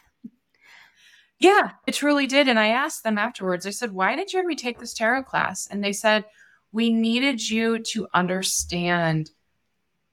Yeah, 1.41 1.71
it 1.87 1.95
truly 1.95 2.27
did. 2.27 2.49
And 2.49 2.59
I 2.59 2.69
asked 2.69 3.05
them 3.05 3.17
afterwards, 3.17 3.67
I 3.67 3.71
said, 3.71 3.93
why 3.93 4.15
did 4.15 4.33
you 4.33 4.41
have 4.41 4.47
me 4.47 4.57
take 4.57 4.79
this 4.79 4.93
tarot 4.93 5.23
class? 5.23 5.67
And 5.71 5.83
they 5.83 5.95
said, 5.95 6.27
we 6.71 6.93
needed 6.93 7.49
you 7.49 7.79
to 7.79 8.09
understand 8.13 9.31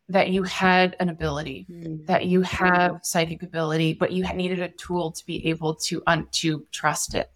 that 0.10 0.30
you 0.30 0.44
had 0.44 0.96
an 1.00 1.10
ability, 1.10 1.66
mm-hmm. 1.70 2.06
that 2.06 2.26
you 2.26 2.42
have 2.42 3.00
psychic 3.04 3.42
ability, 3.44 3.94
but 3.94 4.12
you 4.12 4.24
needed 4.34 4.60
a 4.60 4.70
tool 4.70 5.12
to 5.12 5.26
be 5.26 5.48
able 5.48 5.76
to 5.76 6.04
un- 6.08 6.28
to 6.32 6.66
trust 6.72 7.16
it. 7.16 7.32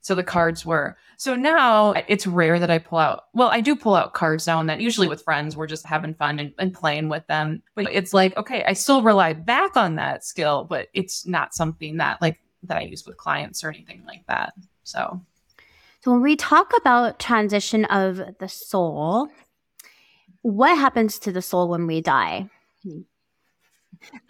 So 0.00 0.14
the 0.14 0.24
cards 0.24 0.64
were. 0.64 0.96
So 1.16 1.34
now 1.34 1.92
it's 2.06 2.26
rare 2.26 2.58
that 2.58 2.70
I 2.70 2.78
pull 2.78 2.98
out. 2.98 3.24
Well, 3.34 3.48
I 3.48 3.60
do 3.60 3.74
pull 3.74 3.94
out 3.94 4.14
cards 4.14 4.46
now 4.46 4.60
and 4.60 4.68
then. 4.68 4.80
Usually 4.80 5.08
with 5.08 5.22
friends, 5.22 5.56
we're 5.56 5.66
just 5.66 5.84
having 5.84 6.14
fun 6.14 6.38
and, 6.38 6.54
and 6.58 6.72
playing 6.72 7.08
with 7.08 7.26
them. 7.26 7.62
But 7.74 7.88
it's 7.92 8.14
like, 8.14 8.36
okay, 8.36 8.62
I 8.64 8.72
still 8.72 9.02
rely 9.02 9.32
back 9.32 9.76
on 9.76 9.96
that 9.96 10.24
skill, 10.24 10.64
but 10.64 10.88
it's 10.94 11.26
not 11.26 11.54
something 11.54 11.98
that 11.98 12.22
like 12.22 12.40
that 12.64 12.78
I 12.78 12.82
use 12.82 13.04
with 13.06 13.16
clients 13.16 13.62
or 13.62 13.68
anything 13.70 14.02
like 14.06 14.24
that. 14.28 14.54
So 14.84 15.20
so 16.00 16.12
when 16.12 16.22
we 16.22 16.36
talk 16.36 16.72
about 16.76 17.18
transition 17.18 17.84
of 17.86 18.20
the 18.38 18.48
soul, 18.48 19.28
what 20.48 20.76
happens 20.78 21.18
to 21.20 21.32
the 21.32 21.42
soul 21.42 21.68
when 21.68 21.86
we 21.86 22.00
die? 22.00 22.48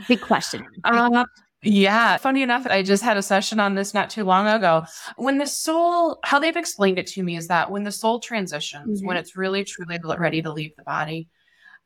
Big 0.06 0.20
question. 0.20 0.66
Uh, 0.84 1.24
yeah. 1.62 2.16
Funny 2.16 2.42
enough, 2.42 2.66
I 2.66 2.82
just 2.82 3.02
had 3.02 3.16
a 3.16 3.22
session 3.22 3.60
on 3.60 3.74
this 3.74 3.94
not 3.94 4.10
too 4.10 4.24
long 4.24 4.46
ago. 4.46 4.84
When 5.16 5.38
the 5.38 5.46
soul, 5.46 6.18
how 6.24 6.38
they've 6.38 6.56
explained 6.56 6.98
it 6.98 7.06
to 7.08 7.22
me 7.22 7.36
is 7.36 7.48
that 7.48 7.70
when 7.70 7.84
the 7.84 7.92
soul 7.92 8.20
transitions, 8.20 8.98
mm-hmm. 8.98 9.06
when 9.06 9.16
it's 9.16 9.36
really 9.36 9.64
truly 9.64 9.98
ready 10.18 10.42
to 10.42 10.52
leave 10.52 10.74
the 10.76 10.84
body, 10.84 11.28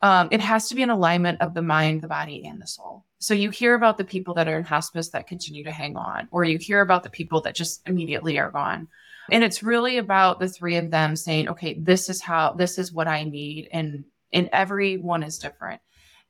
um, 0.00 0.28
it 0.30 0.40
has 0.40 0.68
to 0.68 0.74
be 0.74 0.82
an 0.82 0.90
alignment 0.90 1.40
of 1.40 1.54
the 1.54 1.62
mind, 1.62 2.02
the 2.02 2.08
body, 2.08 2.44
and 2.44 2.60
the 2.60 2.66
soul. 2.66 3.04
So 3.18 3.34
you 3.34 3.50
hear 3.50 3.74
about 3.74 3.98
the 3.98 4.04
people 4.04 4.34
that 4.34 4.48
are 4.48 4.58
in 4.58 4.64
hospice 4.64 5.10
that 5.10 5.28
continue 5.28 5.64
to 5.64 5.70
hang 5.70 5.96
on, 5.96 6.28
or 6.32 6.44
you 6.44 6.58
hear 6.58 6.80
about 6.80 7.04
the 7.04 7.10
people 7.10 7.40
that 7.42 7.54
just 7.54 7.86
immediately 7.86 8.38
are 8.38 8.50
gone. 8.50 8.88
And 9.30 9.44
it's 9.44 9.62
really 9.62 9.98
about 9.98 10.40
the 10.40 10.48
three 10.48 10.76
of 10.76 10.90
them 10.90 11.14
saying, 11.14 11.48
okay, 11.48 11.74
this 11.74 12.08
is 12.08 12.20
how, 12.20 12.54
this 12.54 12.78
is 12.78 12.92
what 12.92 13.06
I 13.06 13.22
need. 13.22 13.68
And 13.72 14.04
and 14.32 14.48
everyone 14.52 15.22
is 15.22 15.38
different. 15.38 15.80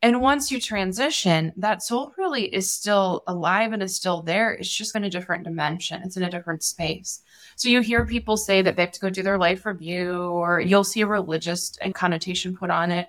And 0.04 0.20
once 0.20 0.50
you 0.50 0.60
transition, 0.60 1.52
that 1.56 1.82
soul 1.82 2.12
really 2.18 2.52
is 2.52 2.72
still 2.72 3.22
alive 3.28 3.72
and 3.72 3.80
is 3.82 3.94
still 3.94 4.20
there. 4.20 4.52
It's 4.52 4.68
just 4.68 4.96
in 4.96 5.04
a 5.04 5.10
different 5.10 5.44
dimension. 5.44 6.02
It's 6.02 6.16
in 6.16 6.24
a 6.24 6.30
different 6.30 6.64
space. 6.64 7.22
So 7.54 7.68
you 7.68 7.80
hear 7.82 8.04
people 8.04 8.36
say 8.36 8.62
that 8.62 8.74
they 8.74 8.82
have 8.82 8.92
to 8.92 9.00
go 9.00 9.10
do 9.10 9.22
their 9.22 9.38
life 9.38 9.64
review, 9.64 10.22
or 10.22 10.60
you'll 10.60 10.82
see 10.82 11.02
a 11.02 11.06
religious 11.06 11.78
connotation 11.94 12.56
put 12.56 12.70
on 12.70 12.90
it. 12.90 13.06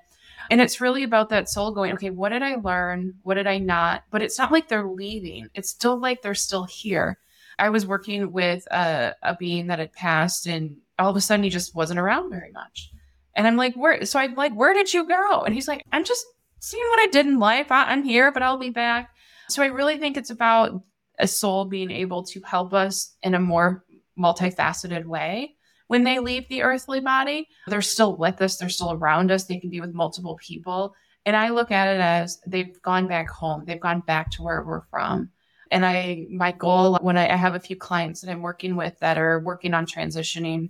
And 0.51 0.61
it's 0.61 0.81
really 0.81 1.03
about 1.03 1.29
that 1.29 1.49
soul 1.49 1.71
going, 1.71 1.93
okay, 1.93 2.11
what 2.11 2.29
did 2.29 2.43
I 2.43 2.55
learn? 2.55 3.15
What 3.23 3.35
did 3.35 3.47
I 3.47 3.57
not? 3.57 4.03
But 4.11 4.21
it's 4.21 4.37
not 4.37 4.51
like 4.51 4.67
they're 4.67 4.87
leaving. 4.87 5.47
It's 5.55 5.69
still 5.69 5.97
like 5.99 6.21
they're 6.21 6.35
still 6.35 6.65
here. 6.65 7.17
I 7.57 7.69
was 7.69 7.87
working 7.87 8.31
with 8.31 8.67
a, 8.71 9.15
a 9.23 9.35
being 9.35 9.67
that 9.67 9.79
had 9.79 9.93
passed, 9.93 10.45
and 10.45 10.75
all 10.99 11.09
of 11.09 11.15
a 11.15 11.21
sudden 11.21 11.43
he 11.43 11.49
just 11.49 11.73
wasn't 11.73 11.99
around 11.99 12.29
very 12.29 12.51
much. 12.51 12.91
And 13.35 13.47
I'm 13.47 13.57
like, 13.57 13.75
where? 13.75 14.05
So 14.05 14.19
I'm 14.19 14.35
like, 14.35 14.53
where 14.53 14.73
did 14.73 14.93
you 14.93 15.07
go? 15.07 15.41
And 15.41 15.53
he's 15.53 15.67
like, 15.67 15.83
I'm 15.91 16.03
just 16.03 16.25
seeing 16.59 16.83
what 16.89 16.99
I 16.99 17.07
did 17.07 17.25
in 17.25 17.39
life. 17.39 17.67
I'm 17.69 18.03
here, 18.03 18.31
but 18.31 18.43
I'll 18.43 18.57
be 18.57 18.69
back. 18.69 19.09
So 19.49 19.63
I 19.63 19.67
really 19.67 19.97
think 19.97 20.17
it's 20.17 20.29
about 20.29 20.81
a 21.19 21.27
soul 21.27 21.65
being 21.65 21.91
able 21.91 22.23
to 22.23 22.41
help 22.41 22.73
us 22.73 23.15
in 23.21 23.35
a 23.35 23.39
more 23.39 23.83
multifaceted 24.17 25.05
way. 25.05 25.55
When 25.87 26.03
they 26.03 26.19
leave 26.19 26.47
the 26.47 26.63
earthly 26.63 27.01
body, 27.01 27.47
they're 27.67 27.81
still 27.81 28.15
with 28.15 28.41
us, 28.41 28.57
they're 28.57 28.69
still 28.69 28.93
around 28.93 29.31
us, 29.31 29.45
they 29.45 29.59
can 29.59 29.69
be 29.69 29.81
with 29.81 29.93
multiple 29.93 30.39
people. 30.41 30.95
And 31.25 31.35
I 31.35 31.49
look 31.49 31.71
at 31.71 31.87
it 31.87 32.01
as 32.01 32.39
they've 32.47 32.81
gone 32.81 33.07
back 33.07 33.29
home, 33.29 33.63
they've 33.65 33.79
gone 33.79 34.01
back 34.01 34.31
to 34.31 34.43
where 34.43 34.63
we're 34.63 34.81
from. 34.89 35.29
And 35.71 35.85
I, 35.85 36.25
my 36.29 36.51
goal 36.51 36.97
when 37.01 37.17
I, 37.17 37.33
I 37.33 37.35
have 37.35 37.55
a 37.55 37.59
few 37.59 37.75
clients 37.75 38.21
that 38.21 38.31
I'm 38.31 38.41
working 38.41 38.75
with 38.75 38.97
that 38.99 39.17
are 39.17 39.39
working 39.39 39.73
on 39.73 39.85
transitioning, 39.85 40.69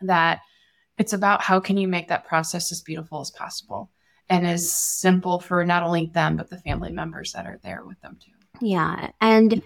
that 0.00 0.40
it's 0.98 1.12
about 1.12 1.42
how 1.42 1.60
can 1.60 1.76
you 1.76 1.88
make 1.88 2.08
that 2.08 2.26
process 2.26 2.72
as 2.72 2.82
beautiful 2.82 3.20
as 3.20 3.30
possible 3.30 3.90
and 4.28 4.46
as 4.46 4.70
simple 4.70 5.40
for 5.40 5.64
not 5.64 5.82
only 5.82 6.06
them 6.12 6.36
but 6.36 6.50
the 6.50 6.58
family 6.58 6.92
members 6.92 7.32
that 7.32 7.46
are 7.46 7.58
there 7.62 7.84
with 7.84 8.00
them 8.00 8.18
too. 8.20 8.32
Yeah. 8.60 9.10
And 9.20 9.62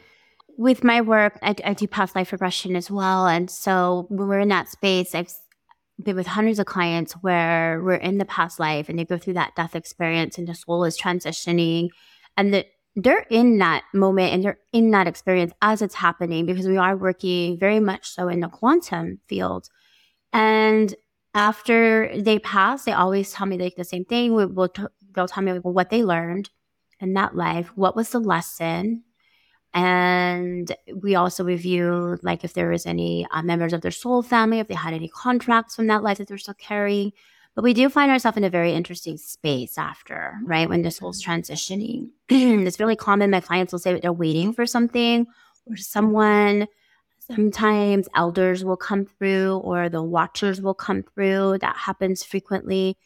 with 0.59 0.85
my 0.85 1.01
work 1.01 1.39
I, 1.43 1.55
I 1.65 1.75
do 1.75 1.87
past 1.87 2.15
life 2.15 2.33
regression 2.33 2.77
as 2.77 2.91
well. 2.91 3.27
And 3.27 3.51
so 3.51 4.07
when 4.09 4.29
we're 4.29 4.41
in 4.41 4.49
that 4.49 4.69
space 4.69 5.15
i've 5.15 5.33
been 6.03 6.17
with 6.17 6.27
hundreds 6.27 6.59
of 6.59 6.67
clients 6.67 7.13
where 7.15 7.81
we're 7.83 7.95
in 7.95 8.19
the 8.19 8.25
past 8.25 8.59
life 8.59 8.89
and 8.89 8.99
they 8.99 9.05
go 9.05 9.19
through 9.19 9.35
that 9.35 9.55
death 9.57 9.75
experience 9.75 10.39
and 10.39 10.49
the 10.49 10.55
soul 10.55 10.85
is 10.85 10.99
transitioning. 10.99 11.89
And 12.37 12.55
the, 12.55 12.67
they're 12.97 13.27
in 13.31 13.59
that 13.59 13.85
moment 13.95 14.33
and 14.33 14.45
they're 14.45 14.59
in 14.73 14.91
that 14.91 15.07
experience 15.07 15.53
as 15.63 15.83
it's 15.83 15.95
happening 15.95 16.47
because 16.47 16.67
we 16.67 16.77
are 16.77 16.97
working 16.97 17.59
very 17.59 17.81
much 17.81 18.09
so 18.09 18.29
in 18.29 18.41
the 18.41 18.49
quantum 18.49 19.21
field. 19.29 19.69
And 20.33 20.95
after 21.35 22.13
they 22.17 22.39
pass, 22.39 22.85
they 22.85 22.93
always 22.93 23.33
tell 23.33 23.47
me 23.47 23.59
like 23.59 23.77
the 23.77 23.85
same 23.85 24.05
thing. 24.05 24.35
We, 24.35 24.47
will 24.47 24.69
t- 24.69 24.83
they'll 25.15 25.29
tell 25.29 25.43
me 25.43 25.53
like, 25.53 25.63
what 25.63 25.91
they 25.91 26.03
learned 26.03 26.51
in 27.01 27.15
that 27.15 27.35
life, 27.35 27.69
what 27.75 27.97
was 27.97 28.11
the 28.11 28.21
lesson, 28.21 29.03
and 29.75 30.75
we 30.95 31.15
also 31.15 31.45
review 31.45 32.19
like 32.23 32.45
if 32.45 32.53
there 32.53 32.69
was 32.69 32.85
any 32.85 33.27
uh, 33.31 33.43
members 33.43 33.73
of 33.73 33.81
their 33.81 33.91
soul 33.91 34.23
family, 34.23 34.59
if 34.59 34.69
they 34.69 34.75
had 34.75 34.93
any 34.93 35.09
contracts 35.09 35.75
from 35.75 35.87
that 35.87 36.03
life 36.03 36.19
that 36.19 36.29
they're 36.29 36.39
still 36.39 36.55
carrying. 36.55 37.13
But 37.55 37.65
we 37.65 37.75
do 37.75 37.89
find 37.89 38.11
ourselves 38.11 38.39
in 38.39 38.45
a 38.45 38.51
very 38.51 38.73
interesting 38.73 39.19
space 39.19 39.77
after, 39.77 40.39
right? 40.45 40.69
When 40.69 40.83
the 40.83 40.91
soul's 40.91 41.23
transitioning. 41.23 42.11
it's 42.29 42.81
really 42.81 42.97
common. 42.97 43.31
My 43.31 43.41
clients 43.41 43.73
will 43.73 43.79
say 43.79 43.93
that 43.93 44.03
they're 44.03 44.13
waiting 44.13 44.53
for 44.55 44.65
something 44.65 45.27
or 45.67 45.77
someone 45.77 46.67
Sometimes 47.27 48.09
elders 48.17 48.65
will 48.65 48.77
come 48.77 49.07
through 49.07 49.59
or 49.59 49.89
the 49.89 50.03
watchers 50.03 50.61
will 50.61 50.75
come 50.75 51.05
through. 51.15 51.59
That 51.61 51.77
happens 51.77 52.25
frequently. 52.25 52.97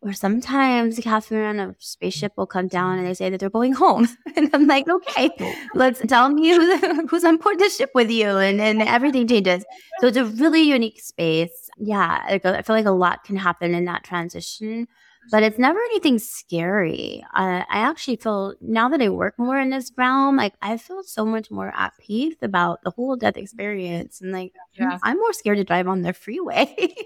Or 0.00 0.12
sometimes 0.12 0.98
Katherine 0.98 1.58
a 1.58 1.74
spaceship 1.78 2.32
will 2.36 2.46
come 2.46 2.68
down 2.68 2.98
and 2.98 3.06
they 3.06 3.14
say 3.14 3.28
that 3.28 3.40
they're 3.40 3.50
going 3.50 3.72
home. 3.72 4.08
and 4.36 4.50
I'm 4.52 4.66
like, 4.66 4.88
okay, 4.88 5.30
let's 5.74 6.00
tell 6.06 6.28
me 6.28 6.50
who's, 6.50 6.80
who's 7.10 7.24
on 7.24 7.36
board 7.38 7.58
the 7.58 7.68
ship 7.68 7.90
with 7.94 8.10
you. 8.10 8.28
And, 8.28 8.60
and 8.60 8.82
everything 8.82 9.26
changes. 9.28 9.64
So 10.00 10.06
it's 10.06 10.16
a 10.16 10.24
really 10.24 10.62
unique 10.62 11.00
space. 11.00 11.70
Yeah, 11.78 12.22
I 12.24 12.38
feel 12.38 12.76
like 12.76 12.86
a 12.86 12.90
lot 12.90 13.24
can 13.24 13.36
happen 13.36 13.74
in 13.74 13.84
that 13.86 14.04
transition 14.04 14.88
but 15.30 15.42
it's 15.42 15.58
never 15.58 15.78
anything 15.78 16.18
scary. 16.18 17.24
Uh, 17.34 17.62
I 17.68 17.78
actually 17.80 18.16
feel 18.16 18.54
now 18.60 18.88
that 18.88 19.02
I 19.02 19.08
work 19.08 19.38
more 19.38 19.58
in 19.58 19.70
this 19.70 19.92
realm, 19.96 20.36
like 20.36 20.54
I 20.62 20.76
feel 20.76 21.02
so 21.02 21.24
much 21.24 21.50
more 21.50 21.72
at 21.76 21.92
peace 21.98 22.36
about 22.42 22.82
the 22.84 22.90
whole 22.90 23.16
death 23.16 23.36
experience, 23.36 24.20
and 24.20 24.32
like 24.32 24.52
yeah. 24.74 24.98
I'm 25.02 25.18
more 25.18 25.32
scared 25.32 25.58
to 25.58 25.64
drive 25.64 25.88
on 25.88 26.02
the 26.02 26.12
freeway. 26.12 26.74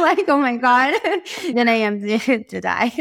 like 0.00 0.28
oh 0.28 0.38
my 0.40 0.56
god, 0.56 0.94
than 1.54 1.68
I 1.68 1.74
am 1.74 2.00
to, 2.00 2.44
to 2.48 2.60
die. 2.60 2.92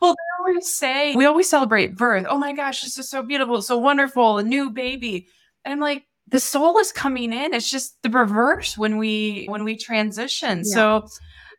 well, 0.00 0.14
they 0.14 0.48
always 0.48 0.72
say 0.72 1.14
we 1.14 1.24
always 1.24 1.48
celebrate 1.48 1.96
birth. 1.96 2.26
Oh 2.28 2.38
my 2.38 2.52
gosh, 2.52 2.82
this 2.82 2.98
is 2.98 3.08
so 3.08 3.22
beautiful, 3.22 3.62
so 3.62 3.78
wonderful, 3.78 4.38
a 4.38 4.42
new 4.42 4.70
baby, 4.70 5.28
and 5.64 5.72
I'm 5.72 5.80
like 5.80 6.04
the 6.28 6.40
soul 6.40 6.78
is 6.78 6.92
coming 6.92 7.32
in. 7.32 7.54
It's 7.54 7.70
just 7.70 8.00
the 8.02 8.10
reverse 8.10 8.78
when 8.78 8.98
we 8.98 9.46
when 9.48 9.64
we 9.64 9.76
transition. 9.76 10.58
Yeah. 10.58 10.64
So 10.64 11.08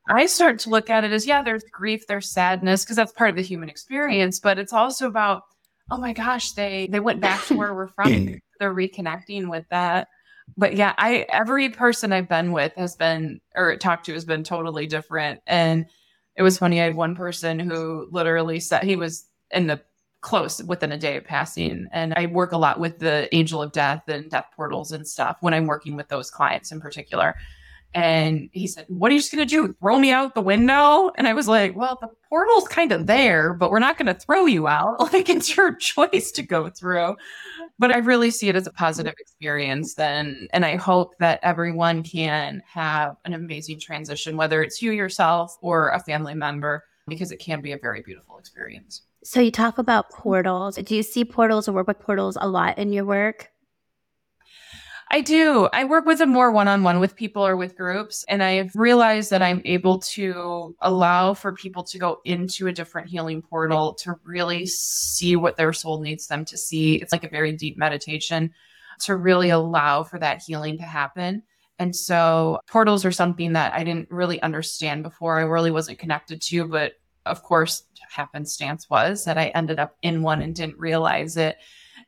I 0.09 0.25
start 0.25 0.59
to 0.59 0.69
look 0.69 0.89
at 0.89 1.03
it 1.03 1.11
as 1.11 1.27
yeah, 1.27 1.43
there's 1.43 1.63
grief, 1.71 2.07
there's 2.07 2.29
sadness, 2.29 2.83
because 2.83 2.95
that's 2.95 3.11
part 3.11 3.29
of 3.29 3.35
the 3.35 3.41
human 3.41 3.69
experience, 3.69 4.39
but 4.39 4.57
it's 4.57 4.73
also 4.73 5.07
about 5.07 5.43
oh 5.91 5.97
my 5.97 6.13
gosh, 6.13 6.51
they 6.53 6.87
they 6.91 6.99
went 6.99 7.19
back 7.19 7.45
to 7.45 7.55
where 7.55 7.73
we're 7.73 7.87
from. 7.95 8.39
They're 8.59 8.73
reconnecting 8.73 9.49
with 9.49 9.65
that. 9.69 10.07
But 10.57 10.75
yeah, 10.75 10.93
I 10.97 11.25
every 11.29 11.69
person 11.69 12.13
I've 12.13 12.29
been 12.29 12.51
with 12.51 12.73
has 12.75 12.95
been 12.95 13.41
or 13.55 13.75
talked 13.77 14.05
to 14.07 14.13
has 14.13 14.25
been 14.25 14.43
totally 14.43 14.87
different. 14.87 15.41
And 15.45 15.85
it 16.35 16.43
was 16.43 16.57
funny. 16.57 16.81
I 16.81 16.85
had 16.85 16.95
one 16.95 17.15
person 17.15 17.59
who 17.59 18.07
literally 18.11 18.59
said 18.59 18.83
he 18.83 18.95
was 18.95 19.27
in 19.51 19.67
the 19.67 19.81
close 20.21 20.63
within 20.63 20.91
a 20.91 20.97
day 20.97 21.17
of 21.17 21.25
passing. 21.25 21.87
And 21.91 22.13
I 22.15 22.27
work 22.27 22.51
a 22.51 22.57
lot 22.57 22.79
with 22.79 22.99
the 22.99 23.27
angel 23.35 23.61
of 23.61 23.71
death 23.71 24.03
and 24.07 24.29
death 24.29 24.45
portals 24.55 24.91
and 24.91 25.07
stuff 25.07 25.37
when 25.41 25.53
I'm 25.53 25.65
working 25.65 25.95
with 25.95 26.09
those 26.09 26.29
clients 26.29 26.71
in 26.71 26.79
particular. 26.79 27.35
And 27.93 28.49
he 28.53 28.67
said, 28.67 28.85
What 28.87 29.11
are 29.11 29.15
you 29.15 29.19
just 29.19 29.33
going 29.33 29.45
to 29.45 29.49
do? 29.49 29.73
Throw 29.73 29.99
me 29.99 30.11
out 30.11 30.33
the 30.33 30.41
window? 30.41 31.11
And 31.15 31.27
I 31.27 31.33
was 31.33 31.47
like, 31.47 31.75
Well, 31.75 31.97
the 31.99 32.07
portal's 32.29 32.67
kind 32.67 32.91
of 32.91 33.07
there, 33.07 33.53
but 33.53 33.69
we're 33.69 33.79
not 33.79 33.97
going 33.97 34.07
to 34.07 34.13
throw 34.13 34.45
you 34.45 34.67
out. 34.67 34.97
Like, 35.11 35.27
it's 35.27 35.57
your 35.57 35.75
choice 35.75 36.31
to 36.31 36.43
go 36.43 36.69
through. 36.69 37.17
But 37.77 37.93
I 37.93 37.97
really 37.97 38.31
see 38.31 38.47
it 38.47 38.55
as 38.55 38.65
a 38.65 38.71
positive 38.71 39.13
experience 39.19 39.95
then. 39.95 40.47
And 40.53 40.65
I 40.65 40.77
hope 40.77 41.17
that 41.19 41.39
everyone 41.43 42.03
can 42.03 42.61
have 42.65 43.17
an 43.25 43.33
amazing 43.33 43.79
transition, 43.79 44.37
whether 44.37 44.63
it's 44.63 44.81
you 44.81 44.91
yourself 44.91 45.57
or 45.61 45.89
a 45.89 45.99
family 45.99 46.33
member, 46.33 46.85
because 47.07 47.31
it 47.31 47.37
can 47.37 47.61
be 47.61 47.73
a 47.73 47.77
very 47.77 48.01
beautiful 48.01 48.37
experience. 48.37 49.01
So, 49.23 49.41
you 49.41 49.51
talk 49.51 49.77
about 49.77 50.09
portals. 50.11 50.77
Do 50.77 50.95
you 50.95 51.03
see 51.03 51.25
portals 51.25 51.67
or 51.67 51.73
work 51.73 51.87
with 51.87 51.99
portals 51.99 52.37
a 52.39 52.47
lot 52.47 52.77
in 52.77 52.93
your 52.93 53.05
work? 53.05 53.50
I 55.13 55.19
do. 55.19 55.67
I 55.73 55.83
work 55.83 56.05
with 56.05 56.19
them 56.19 56.29
more 56.29 56.53
one 56.53 56.69
on 56.69 56.83
one 56.83 57.01
with 57.01 57.17
people 57.17 57.45
or 57.45 57.57
with 57.57 57.75
groups. 57.75 58.23
And 58.29 58.41
I've 58.41 58.73
realized 58.75 59.29
that 59.31 59.41
I'm 59.41 59.61
able 59.65 59.99
to 59.99 60.73
allow 60.79 61.33
for 61.33 61.51
people 61.51 61.83
to 61.83 61.99
go 61.99 62.21
into 62.23 62.67
a 62.67 62.71
different 62.71 63.09
healing 63.09 63.41
portal 63.41 63.93
to 63.95 64.15
really 64.23 64.65
see 64.65 65.35
what 65.35 65.57
their 65.57 65.73
soul 65.73 65.99
needs 65.99 66.27
them 66.27 66.45
to 66.45 66.57
see. 66.57 66.95
It's 66.95 67.11
like 67.11 67.25
a 67.25 67.29
very 67.29 67.51
deep 67.51 67.77
meditation 67.77 68.53
to 69.01 69.17
really 69.17 69.49
allow 69.49 70.03
for 70.03 70.17
that 70.17 70.43
healing 70.47 70.77
to 70.77 70.85
happen. 70.85 71.43
And 71.77 71.93
so 71.93 72.61
portals 72.67 73.03
are 73.03 73.11
something 73.11 73.51
that 73.53 73.73
I 73.73 73.83
didn't 73.83 74.11
really 74.11 74.41
understand 74.41 75.03
before. 75.03 75.39
I 75.39 75.43
really 75.43 75.71
wasn't 75.71 75.99
connected 75.99 76.41
to, 76.43 76.65
but 76.69 76.93
of 77.25 77.43
course, 77.43 77.83
happenstance 78.09 78.89
was 78.89 79.25
that 79.25 79.37
I 79.37 79.47
ended 79.47 79.79
up 79.79 79.97
in 80.01 80.21
one 80.21 80.41
and 80.41 80.55
didn't 80.55 80.79
realize 80.79 81.35
it. 81.35 81.57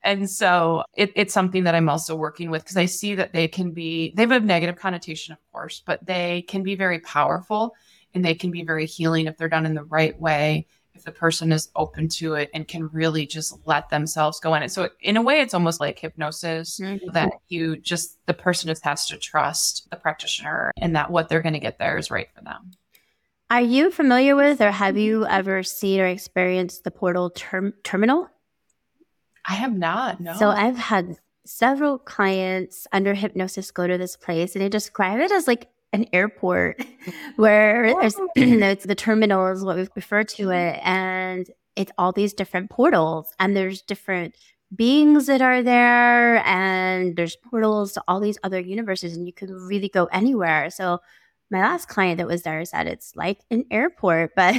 And 0.03 0.29
so 0.29 0.83
it, 0.93 1.11
it's 1.15 1.33
something 1.33 1.63
that 1.63 1.75
I'm 1.75 1.89
also 1.89 2.15
working 2.15 2.49
with 2.51 2.63
because 2.63 2.77
I 2.77 2.85
see 2.85 3.15
that 3.15 3.33
they 3.33 3.47
can 3.47 3.71
be, 3.71 4.13
they 4.15 4.23
have 4.23 4.31
a 4.31 4.39
negative 4.39 4.75
connotation, 4.75 5.33
of 5.33 5.39
course, 5.51 5.81
but 5.85 6.05
they 6.05 6.43
can 6.43 6.63
be 6.63 6.75
very 6.75 6.99
powerful 6.99 7.75
and 8.13 8.23
they 8.23 8.35
can 8.35 8.51
be 8.51 8.63
very 8.63 8.85
healing 8.85 9.27
if 9.27 9.37
they're 9.37 9.49
done 9.49 9.65
in 9.65 9.73
the 9.73 9.83
right 9.83 10.19
way. 10.19 10.67
If 10.93 11.03
the 11.05 11.11
person 11.11 11.51
is 11.51 11.69
open 11.75 12.07
to 12.09 12.35
it 12.35 12.51
and 12.53 12.67
can 12.67 12.87
really 12.89 13.25
just 13.25 13.57
let 13.65 13.89
themselves 13.89 14.39
go 14.39 14.53
in 14.53 14.61
it. 14.61 14.71
So, 14.71 14.89
in 15.01 15.17
a 15.17 15.23
way, 15.23 15.41
it's 15.41 15.55
almost 15.55 15.79
like 15.79 15.97
hypnosis 15.97 16.79
mm-hmm. 16.79 17.09
that 17.13 17.31
you 17.47 17.77
just, 17.77 18.19
the 18.27 18.33
person 18.35 18.67
just 18.67 18.83
has 18.83 19.07
to 19.07 19.17
trust 19.17 19.89
the 19.89 19.95
practitioner 19.95 20.71
and 20.77 20.95
that 20.95 21.09
what 21.09 21.29
they're 21.29 21.41
going 21.41 21.53
to 21.53 21.59
get 21.59 21.79
there 21.79 21.97
is 21.97 22.11
right 22.11 22.27
for 22.35 22.43
them. 22.43 22.73
Are 23.49 23.61
you 23.61 23.89
familiar 23.89 24.35
with 24.35 24.61
or 24.61 24.69
have 24.69 24.97
you 24.97 25.25
ever 25.25 25.63
seen 25.63 25.99
or 25.99 26.05
experienced 26.05 26.83
the 26.83 26.91
portal 26.91 27.31
term- 27.31 27.73
terminal? 27.83 28.29
I 29.45 29.55
have 29.55 29.75
not. 29.75 30.19
No. 30.19 30.33
So 30.35 30.49
I've 30.49 30.77
had 30.77 31.17
several 31.45 31.97
clients 31.97 32.87
under 32.91 33.13
hypnosis 33.13 33.71
go 33.71 33.87
to 33.87 33.97
this 33.97 34.15
place 34.15 34.55
and 34.55 34.63
they 34.63 34.69
describe 34.69 35.19
it 35.19 35.31
as 35.31 35.47
like 35.47 35.69
an 35.91 36.07
airport 36.13 36.83
where 37.35 37.85
oh. 37.85 37.99
there's 37.99 38.15
it's 38.35 38.85
the 38.85 38.95
terminal 38.95 39.47
is 39.47 39.63
what 39.63 39.75
we 39.75 39.87
refer 39.95 40.23
to 40.23 40.43
mm-hmm. 40.43 40.51
it 40.51 40.79
and 40.83 41.49
it's 41.75 41.91
all 41.97 42.11
these 42.11 42.33
different 42.33 42.69
portals 42.69 43.33
and 43.39 43.55
there's 43.55 43.81
different 43.81 44.35
beings 44.75 45.27
that 45.27 45.41
are 45.41 45.61
there 45.61 46.37
and 46.45 47.15
there's 47.15 47.35
portals 47.35 47.93
to 47.93 48.03
all 48.07 48.19
these 48.19 48.37
other 48.43 48.59
universes 48.59 49.15
and 49.15 49.27
you 49.27 49.33
can 49.33 49.51
really 49.51 49.89
go 49.89 50.05
anywhere 50.05 50.69
so 50.69 50.99
my 51.51 51.59
last 51.59 51.87
client 51.87 52.17
that 52.17 52.27
was 52.27 52.43
there 52.43 52.63
said 52.65 52.87
it's 52.87 53.15
like 53.15 53.39
an 53.51 53.65
airport, 53.69 54.31
but 54.35 54.55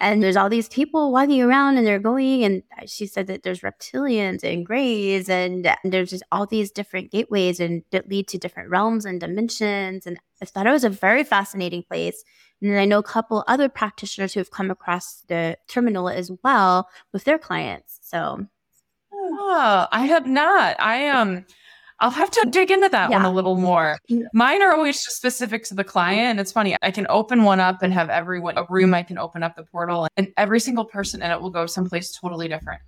and 0.00 0.22
there's 0.22 0.36
all 0.36 0.48
these 0.48 0.68
people 0.68 1.12
walking 1.12 1.42
around 1.42 1.78
and 1.78 1.86
they're 1.86 1.98
going 1.98 2.44
and 2.44 2.62
she 2.86 3.06
said 3.06 3.26
that 3.28 3.42
there's 3.42 3.60
reptilians 3.60 4.44
and 4.44 4.66
greys 4.66 5.28
and, 5.28 5.68
there's 5.84 6.10
just 6.10 6.24
all 6.30 6.46
these 6.46 6.70
different 6.70 7.10
gateways 7.10 7.60
and 7.60 7.82
that 7.92 8.08
lead 8.08 8.28
to 8.28 8.38
different 8.38 8.70
realms 8.70 9.04
and 9.04 9.20
dimensions. 9.20 10.06
And 10.06 10.18
I 10.42 10.44
thought 10.44 10.66
it 10.66 10.72
was 10.72 10.84
a 10.84 10.90
very 10.90 11.24
fascinating 11.24 11.82
place. 11.82 12.22
And 12.60 12.78
I 12.78 12.84
know 12.84 12.98
a 12.98 13.02
couple 13.02 13.44
other 13.46 13.68
practitioners 13.68 14.34
who 14.34 14.40
have 14.40 14.50
come 14.50 14.70
across 14.70 15.22
the 15.28 15.56
terminal 15.68 16.08
as 16.08 16.30
well 16.42 16.88
with 17.12 17.24
their 17.24 17.38
clients. 17.38 18.00
So 18.02 18.46
Oh, 19.12 19.86
I 19.90 20.06
have 20.06 20.26
not. 20.26 20.80
I 20.80 21.08
um 21.08 21.44
I'll 22.00 22.10
have 22.10 22.30
to 22.30 22.48
dig 22.50 22.70
into 22.70 22.88
that 22.88 23.10
yeah. 23.10 23.16
one 23.16 23.24
a 23.24 23.30
little 23.30 23.56
more. 23.56 23.98
Mine 24.32 24.62
are 24.62 24.72
always 24.72 25.02
just 25.02 25.16
specific 25.16 25.64
to 25.64 25.74
the 25.74 25.84
client. 25.84 26.38
It's 26.38 26.52
funny. 26.52 26.76
I 26.80 26.90
can 26.90 27.06
open 27.08 27.42
one 27.42 27.58
up 27.58 27.82
and 27.82 27.92
have 27.92 28.08
everyone 28.08 28.56
a 28.56 28.64
room 28.68 28.94
I 28.94 29.02
can 29.02 29.18
open 29.18 29.42
up 29.42 29.56
the 29.56 29.64
portal 29.64 30.06
and 30.16 30.32
every 30.36 30.60
single 30.60 30.84
person 30.84 31.22
in 31.22 31.30
it 31.30 31.40
will 31.40 31.50
go 31.50 31.66
someplace 31.66 32.12
totally 32.12 32.46
different. 32.46 32.80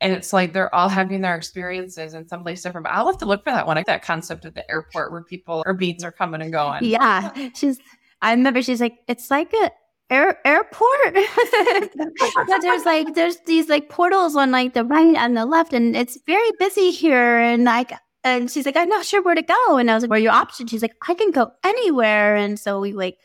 And 0.00 0.12
it's 0.12 0.32
like 0.32 0.52
they're 0.52 0.74
all 0.74 0.88
having 0.88 1.20
their 1.20 1.36
experiences 1.36 2.14
in 2.14 2.26
someplace 2.26 2.62
different. 2.62 2.84
But 2.84 2.94
I'll 2.94 3.06
have 3.06 3.18
to 3.18 3.26
look 3.26 3.44
for 3.44 3.52
that 3.52 3.68
one. 3.68 3.76
Like 3.76 3.86
that 3.86 4.02
concept 4.02 4.44
of 4.44 4.54
the 4.54 4.68
airport 4.68 5.12
where 5.12 5.22
people 5.22 5.62
or 5.64 5.74
beings 5.74 6.02
are 6.02 6.10
coming 6.10 6.42
and 6.42 6.50
going. 6.50 6.84
Yeah. 6.84 7.30
She's 7.54 7.78
I 8.20 8.32
remember 8.32 8.62
she's 8.62 8.80
like, 8.80 8.98
it's 9.06 9.30
like 9.30 9.52
a 9.52 9.70
air 10.10 10.46
airport. 10.46 11.14
but 11.14 12.60
there's 12.60 12.84
like 12.84 13.14
there's 13.14 13.38
these 13.46 13.68
like 13.68 13.88
portals 13.88 14.36
on 14.36 14.50
like 14.50 14.74
the 14.74 14.84
right 14.84 15.16
and 15.16 15.36
the 15.36 15.44
left, 15.44 15.72
and 15.72 15.96
it's 15.96 16.18
very 16.26 16.50
busy 16.58 16.90
here. 16.90 17.38
And 17.38 17.64
like 17.64 17.92
and 18.24 18.50
she's 18.50 18.66
like, 18.66 18.76
I'm 18.76 18.88
not 18.88 19.04
sure 19.04 19.22
where 19.22 19.34
to 19.34 19.42
go. 19.42 19.76
And 19.76 19.90
I 19.90 19.94
was 19.94 20.02
like, 20.02 20.10
Where 20.10 20.18
are 20.18 20.22
your 20.22 20.32
options? 20.32 20.70
She's 20.70 20.82
like, 20.82 20.96
I 21.08 21.14
can 21.14 21.30
go 21.30 21.52
anywhere. 21.64 22.36
And 22.36 22.58
so 22.58 22.80
we 22.80 22.92
like, 22.92 23.18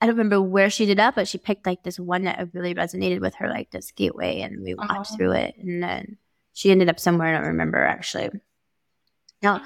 I 0.00 0.06
don't 0.06 0.14
remember 0.14 0.40
where 0.40 0.70
she 0.70 0.86
did 0.86 0.98
that, 0.98 1.14
but 1.16 1.26
she 1.26 1.38
picked 1.38 1.66
like 1.66 1.82
this 1.82 1.98
one 1.98 2.24
that 2.24 2.48
really 2.52 2.74
resonated 2.74 3.20
with 3.20 3.34
her, 3.36 3.48
like 3.48 3.70
this 3.72 3.90
gateway, 3.90 4.42
and 4.42 4.62
we 4.62 4.74
walked 4.74 4.92
uh-huh. 4.92 5.16
through 5.16 5.32
it. 5.32 5.54
And 5.58 5.82
then 5.82 6.18
she 6.52 6.70
ended 6.70 6.88
up 6.88 7.00
somewhere 7.00 7.28
I 7.28 7.38
don't 7.38 7.48
remember 7.48 7.84
actually. 7.84 8.30
Now, 9.42 9.62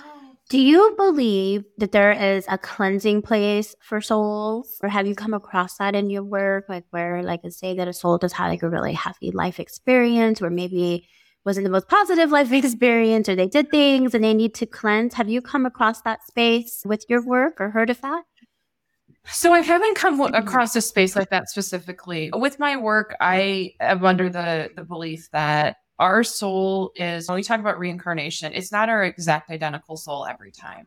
do 0.49 0.59
you 0.59 0.95
believe 0.97 1.65
that 1.79 1.93
there 1.93 2.13
is 2.13 2.45
a 2.49 2.59
cleansing 2.59 3.23
place 3.23 3.75
for 3.81 4.01
souls? 4.01 4.79
Or 4.83 4.89
have 4.89 5.07
you 5.07 5.15
come 5.15 5.33
across 5.33 5.79
that 5.79 5.95
in 5.95 6.11
your 6.11 6.25
work? 6.25 6.67
Like 6.69 6.85
where 6.91 7.23
like 7.23 7.41
say 7.51 7.77
that 7.77 7.89
a 7.89 7.93
soul 7.93 8.19
just 8.19 8.35
had 8.35 8.49
like 8.49 8.63
a 8.63 8.69
really 8.69 8.93
happy 8.93 9.31
life 9.31 9.61
experience 9.61 10.41
where 10.41 10.51
maybe 10.51 11.09
wasn't 11.45 11.65
the 11.65 11.71
most 11.71 11.89
positive 11.89 12.31
life 12.31 12.53
experience 12.53 13.29
or 13.29 13.35
they 13.35 13.49
did 13.49 13.71
things 13.71 14.15
and 14.15 14.23
they 14.23 14.35
need 14.35 14.55
to 14.55 14.67
cleanse. 14.67 15.15
Have 15.15 15.29
you 15.29 15.41
come 15.43 15.67
across 15.67 16.03
that 16.03 16.27
space 16.27 16.83
with 16.85 17.05
your 17.09 17.25
work 17.25 17.61
or 17.61 17.71
heard 17.71 17.91
of 17.91 18.01
that? 18.01 18.25
So 19.27 19.53
I 19.53 19.61
haven't 19.61 19.97
come 19.97 20.21
mm-hmm. 20.21 20.35
across 20.35 20.75
a 20.77 20.81
space 20.81 21.15
like 21.15 21.31
that 21.31 21.49
specifically. 21.49 22.31
With 22.33 22.59
my 22.59 22.77
work, 22.77 23.15
I 23.21 23.75
am 23.81 24.05
under 24.05 24.29
the 24.29 24.71
the 24.75 24.85
belief 24.85 25.31
that 25.33 25.77
our 25.99 26.25
soul 26.25 26.91
is 26.97 27.29
when 27.29 27.37
we 27.37 27.43
talk 27.43 27.61
about 27.61 27.79
reincarnation, 27.79 28.53
it's 28.55 28.73
not 28.73 28.89
our 28.89 29.05
exact 29.05 29.51
identical 29.51 29.97
soul 29.97 30.27
every 30.27 30.51
time. 30.51 30.87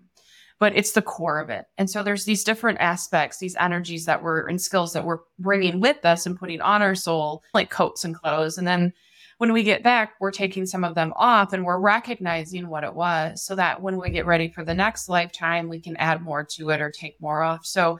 But 0.58 0.76
it's 0.76 0.94
the 0.94 1.02
core 1.02 1.40
of 1.40 1.50
it. 1.50 1.66
And 1.78 1.90
so 1.90 2.02
there's 2.02 2.24
these 2.24 2.46
different 2.46 2.80
aspects, 2.80 3.40
these 3.40 3.58
energies 3.60 4.06
that 4.06 4.24
we're 4.24 4.48
and 4.48 4.62
skills 4.62 4.94
that 4.94 5.04
we're 5.04 5.20
bringing 5.38 5.82
with 5.82 6.06
us 6.06 6.26
and 6.26 6.40
putting 6.40 6.62
on 6.62 6.82
our 6.82 6.96
soul, 6.96 7.44
like 7.54 7.70
coats 7.70 8.06
and 8.06 8.16
clothes. 8.16 8.58
And 8.58 8.66
then 8.66 8.94
when 9.38 9.52
we 9.52 9.64
get 9.64 9.84
back, 9.84 10.14
we're 10.20 10.32
taking 10.32 10.66
some 10.66 10.84
of 10.84 10.96
them 10.96 11.12
off 11.16 11.52
and 11.52 11.66
we're 11.66 11.80
recognizing 11.80 12.70
what 12.70 12.84
it 12.84 12.94
was 12.94 13.44
so 13.44 13.56
that 13.56 13.82
when 13.82 13.98
we 13.98 14.10
get 14.10 14.26
ready 14.26 14.48
for 14.48 14.64
the 14.64 14.74
next 14.74 15.10
lifetime, 15.10 15.68
we 15.68 15.80
can 15.80 15.98
add 15.98 16.22
more 16.22 16.44
to 16.44 16.70
it 16.70 16.82
or 16.82 16.90
take 16.90 17.20
more 17.20 17.42
off. 17.44 17.66
So, 17.66 18.00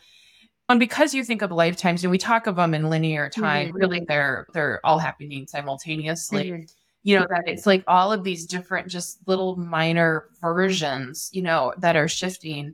and 0.70 0.80
because 0.80 1.14
you 1.14 1.24
think 1.24 1.42
of 1.42 1.52
lifetimes 1.52 2.04
and 2.04 2.12
we 2.12 2.18
talk 2.18 2.48
of 2.48 2.56
them 2.56 2.74
in 2.74 2.90
linear 2.90 3.30
time, 3.30 3.68
mm-hmm. 3.68 3.78
really 3.78 4.06
they're 4.08 4.48
they're 4.54 4.80
all 4.84 4.98
happening 4.98 5.46
simultaneously. 5.48 6.52
Mm-hmm. 6.52 6.64
You 7.04 7.20
know, 7.20 7.28
that 7.30 7.44
it's 7.46 7.68
like 7.68 7.84
all 7.88 8.12
of 8.12 8.24
these 8.24 8.48
different 8.48 8.88
just 8.88 9.20
little 9.28 9.58
minor 9.58 10.26
versions, 10.42 11.30
you 11.34 11.44
know, 11.44 11.72
that 11.78 11.96
are 11.96 12.08
shifting. 12.08 12.74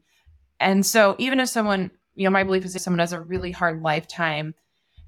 And 0.57 0.85
so 0.85 1.17
even 1.17 1.41
if 1.41 1.49
someone, 1.49 1.91
you 2.15 2.23
know, 2.23 2.29
my 2.29 2.43
belief 2.43 2.63
is 2.63 2.73
if 2.73 2.81
someone 2.81 2.99
has 2.99 3.11
a 3.11 3.19
really 3.19 3.51
hard 3.51 3.81
lifetime 3.81 4.53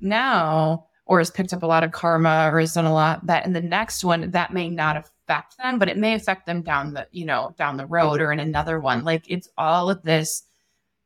now, 0.01 0.87
or 1.05 1.19
has 1.19 1.31
picked 1.31 1.53
up 1.53 1.63
a 1.63 1.67
lot 1.67 1.83
of 1.83 1.91
karma 1.91 2.49
or 2.51 2.59
has 2.59 2.73
done 2.73 2.85
a 2.85 2.93
lot 2.93 3.25
that 3.25 3.45
in 3.45 3.53
the 3.53 3.61
next 3.61 4.03
one 4.03 4.31
that 4.31 4.53
may 4.53 4.69
not 4.69 4.97
affect 4.97 5.57
them 5.57 5.79
but 5.79 5.89
it 5.89 5.97
may 5.97 6.13
affect 6.13 6.45
them 6.45 6.61
down 6.61 6.93
the 6.93 7.07
you 7.11 7.25
know 7.25 7.53
down 7.57 7.77
the 7.77 7.85
road 7.85 8.21
or 8.21 8.31
in 8.31 8.39
another 8.39 8.79
one. 8.79 9.03
Like 9.03 9.29
it's 9.29 9.49
all 9.57 9.89
of 9.89 10.01
this 10.03 10.43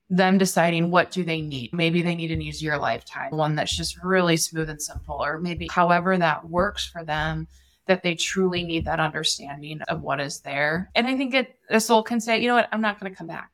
them 0.10 0.38
deciding 0.38 0.90
what 0.90 1.12
do 1.12 1.24
they 1.24 1.42
need. 1.42 1.74
Maybe 1.74 2.02
they 2.02 2.16
need 2.16 2.32
an 2.32 2.42
easier 2.42 2.78
lifetime 2.78 3.32
one 3.32 3.56
that's 3.56 3.76
just 3.76 4.02
really 4.04 4.38
smooth 4.38 4.70
and 4.70 4.82
simple 4.82 5.22
or 5.22 5.40
maybe 5.40 5.68
however 5.72 6.18
that 6.18 6.50
works 6.50 6.86
for 6.86 7.04
them 7.04 7.48
that 7.88 8.04
they 8.04 8.16
truly 8.16 8.64
need 8.64 8.86
that 8.86 9.00
understanding 9.00 9.82
of 9.84 10.02
what 10.02 10.20
is 10.20 10.42
there. 10.42 10.92
And 10.94 11.08
i 11.08 11.18
think 11.18 11.34
it 11.34 11.56
a 11.70 11.80
soul 11.80 12.04
can 12.04 12.20
say 12.20 12.40
you 12.40 12.48
know 12.48 12.56
what? 12.56 12.70
I'm 12.72 12.82
not 12.82 13.00
going 13.00 13.12
to 13.12 13.18
come 13.18 13.28
back 13.28 13.52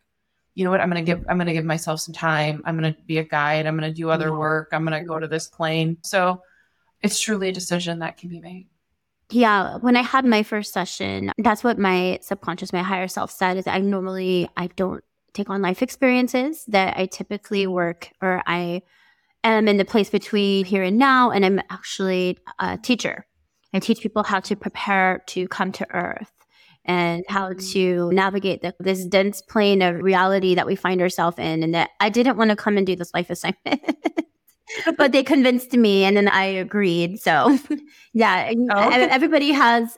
you 0.55 0.63
know 0.63 0.71
what 0.71 0.81
i'm 0.81 0.89
going 0.89 1.03
to 1.03 1.11
give 1.11 1.25
i'm 1.29 1.37
going 1.37 1.47
to 1.47 1.53
give 1.53 1.65
myself 1.65 1.99
some 1.99 2.13
time. 2.13 2.61
I'm 2.65 2.77
going 2.77 2.93
to 2.93 2.99
be 3.01 3.17
a 3.17 3.23
guide. 3.23 3.65
I'm 3.65 3.77
going 3.77 3.89
to 3.89 3.95
do 3.95 4.09
other 4.09 4.37
work. 4.37 4.69
I'm 4.71 4.85
going 4.85 4.99
to 4.99 5.07
go 5.07 5.19
to 5.19 5.27
this 5.27 5.47
plane. 5.47 5.97
So 6.01 6.41
it's 7.01 7.19
truly 7.19 7.49
a 7.49 7.51
decision 7.51 7.99
that 7.99 8.17
can 8.17 8.29
be 8.29 8.39
made. 8.39 8.67
Yeah, 9.29 9.77
when 9.77 9.97
I 9.97 10.01
had 10.01 10.25
my 10.25 10.43
first 10.43 10.73
session, 10.73 11.31
that's 11.37 11.63
what 11.63 11.79
my 11.79 12.19
subconscious, 12.21 12.71
my 12.71 12.83
higher 12.83 13.07
self 13.07 13.31
said 13.31 13.57
is 13.57 13.67
I 13.67 13.79
normally 13.79 14.49
I 14.55 14.67
don't 14.67 15.03
take 15.33 15.49
on 15.49 15.61
life 15.61 15.81
experiences 15.81 16.63
that 16.67 16.95
I 16.97 17.07
typically 17.07 17.65
work 17.65 18.11
or 18.21 18.43
I 18.45 18.83
am 19.43 19.67
in 19.67 19.77
the 19.77 19.85
place 19.85 20.09
between 20.09 20.65
here 20.65 20.83
and 20.83 20.97
now 20.97 21.31
and 21.31 21.45
I'm 21.45 21.59
actually 21.69 22.37
a 22.59 22.77
teacher. 22.77 23.25
I 23.73 23.79
teach 23.79 24.01
people 24.01 24.23
how 24.23 24.39
to 24.41 24.55
prepare 24.55 25.23
to 25.27 25.47
come 25.47 25.71
to 25.73 25.91
earth 25.93 26.31
and 26.85 27.23
how 27.27 27.49
mm-hmm. 27.49 27.71
to 27.71 28.11
navigate 28.11 28.61
the, 28.61 28.75
this 28.79 29.05
dense 29.05 29.41
plane 29.41 29.81
of 29.81 30.01
reality 30.01 30.55
that 30.55 30.65
we 30.65 30.75
find 30.75 31.01
ourselves 31.01 31.39
in 31.39 31.63
and 31.63 31.73
that 31.73 31.91
I 31.99 32.09
didn't 32.09 32.37
want 32.37 32.49
to 32.49 32.55
come 32.55 32.77
and 32.77 32.85
do 32.85 32.95
this 32.95 33.13
life 33.13 33.29
assignment. 33.29 33.81
but 34.97 35.11
they 35.11 35.23
convinced 35.23 35.73
me 35.73 36.03
and 36.03 36.17
then 36.17 36.27
I 36.27 36.45
agreed. 36.45 37.19
So, 37.19 37.57
yeah, 38.13 38.51
oh. 38.71 38.89
everybody 38.89 39.51
has 39.51 39.97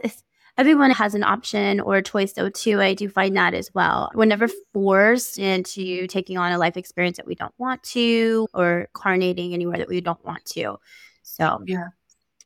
everyone 0.58 0.92
has 0.92 1.16
an 1.16 1.24
option 1.24 1.80
or 1.80 1.98
a 1.98 2.04
choice 2.04 2.34
though 2.34 2.50
too. 2.50 2.82
I 2.82 2.94
do 2.94 3.10
find 3.10 3.36
that 3.36 3.54
as 3.54 3.70
well. 3.74 4.12
We're 4.14 4.26
never 4.26 4.48
forced 4.74 5.38
into 5.38 6.08
taking 6.08 6.38
on 6.38 6.52
a 6.52 6.58
life 6.58 6.78
experience 6.78 7.18
that 7.18 7.28
we 7.28 7.36
don't 7.36 7.54
want 7.58 7.84
to 7.84 8.48
or 8.54 8.88
carnating 8.94 9.54
anywhere 9.54 9.78
that 9.78 9.90
we 9.90 10.02
don't 10.02 10.24
want 10.24 10.46
to. 10.46 10.78
So, 11.24 11.62
yeah. 11.66 11.88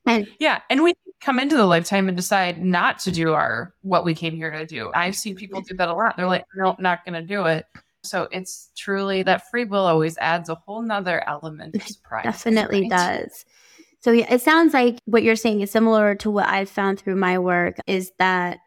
And 0.05 0.27
yeah, 0.39 0.61
and 0.69 0.83
we 0.83 0.93
come 1.21 1.39
into 1.39 1.57
the 1.57 1.65
lifetime 1.65 2.07
and 2.07 2.15
decide 2.15 2.63
not 2.63 2.99
to 2.99 3.11
do 3.11 3.33
our 3.33 3.73
what 3.81 4.05
we 4.05 4.15
came 4.15 4.35
here 4.35 4.51
to 4.51 4.65
do. 4.65 4.91
I've 4.93 5.15
seen 5.15 5.35
people 5.35 5.61
do 5.61 5.75
that 5.75 5.89
a 5.89 5.93
lot. 5.93 6.15
They're 6.17 6.27
like, 6.27 6.45
no, 6.55 6.75
not 6.79 7.03
going 7.05 7.13
to 7.13 7.21
do 7.21 7.45
it. 7.45 7.65
So 8.03 8.27
it's 8.31 8.71
truly 8.77 9.23
that 9.23 9.49
free 9.49 9.65
will 9.65 9.85
always 9.85 10.17
adds 10.19 10.49
a 10.49 10.55
whole 10.55 10.81
nother 10.81 11.27
element 11.27 11.75
of 11.75 11.83
surprise. 11.83 12.23
Definitely 12.23 12.81
right? 12.83 12.89
does. 12.89 13.45
So 14.01 14.11
yeah, 14.11 14.33
it 14.33 14.41
sounds 14.41 14.73
like 14.73 14.99
what 15.05 15.23
you're 15.23 15.35
saying 15.35 15.61
is 15.61 15.71
similar 15.71 16.15
to 16.15 16.31
what 16.31 16.47
I've 16.47 16.69
found 16.69 16.99
through 16.99 17.17
my 17.17 17.37
work 17.37 17.75
is 17.85 18.13
that 18.17 18.59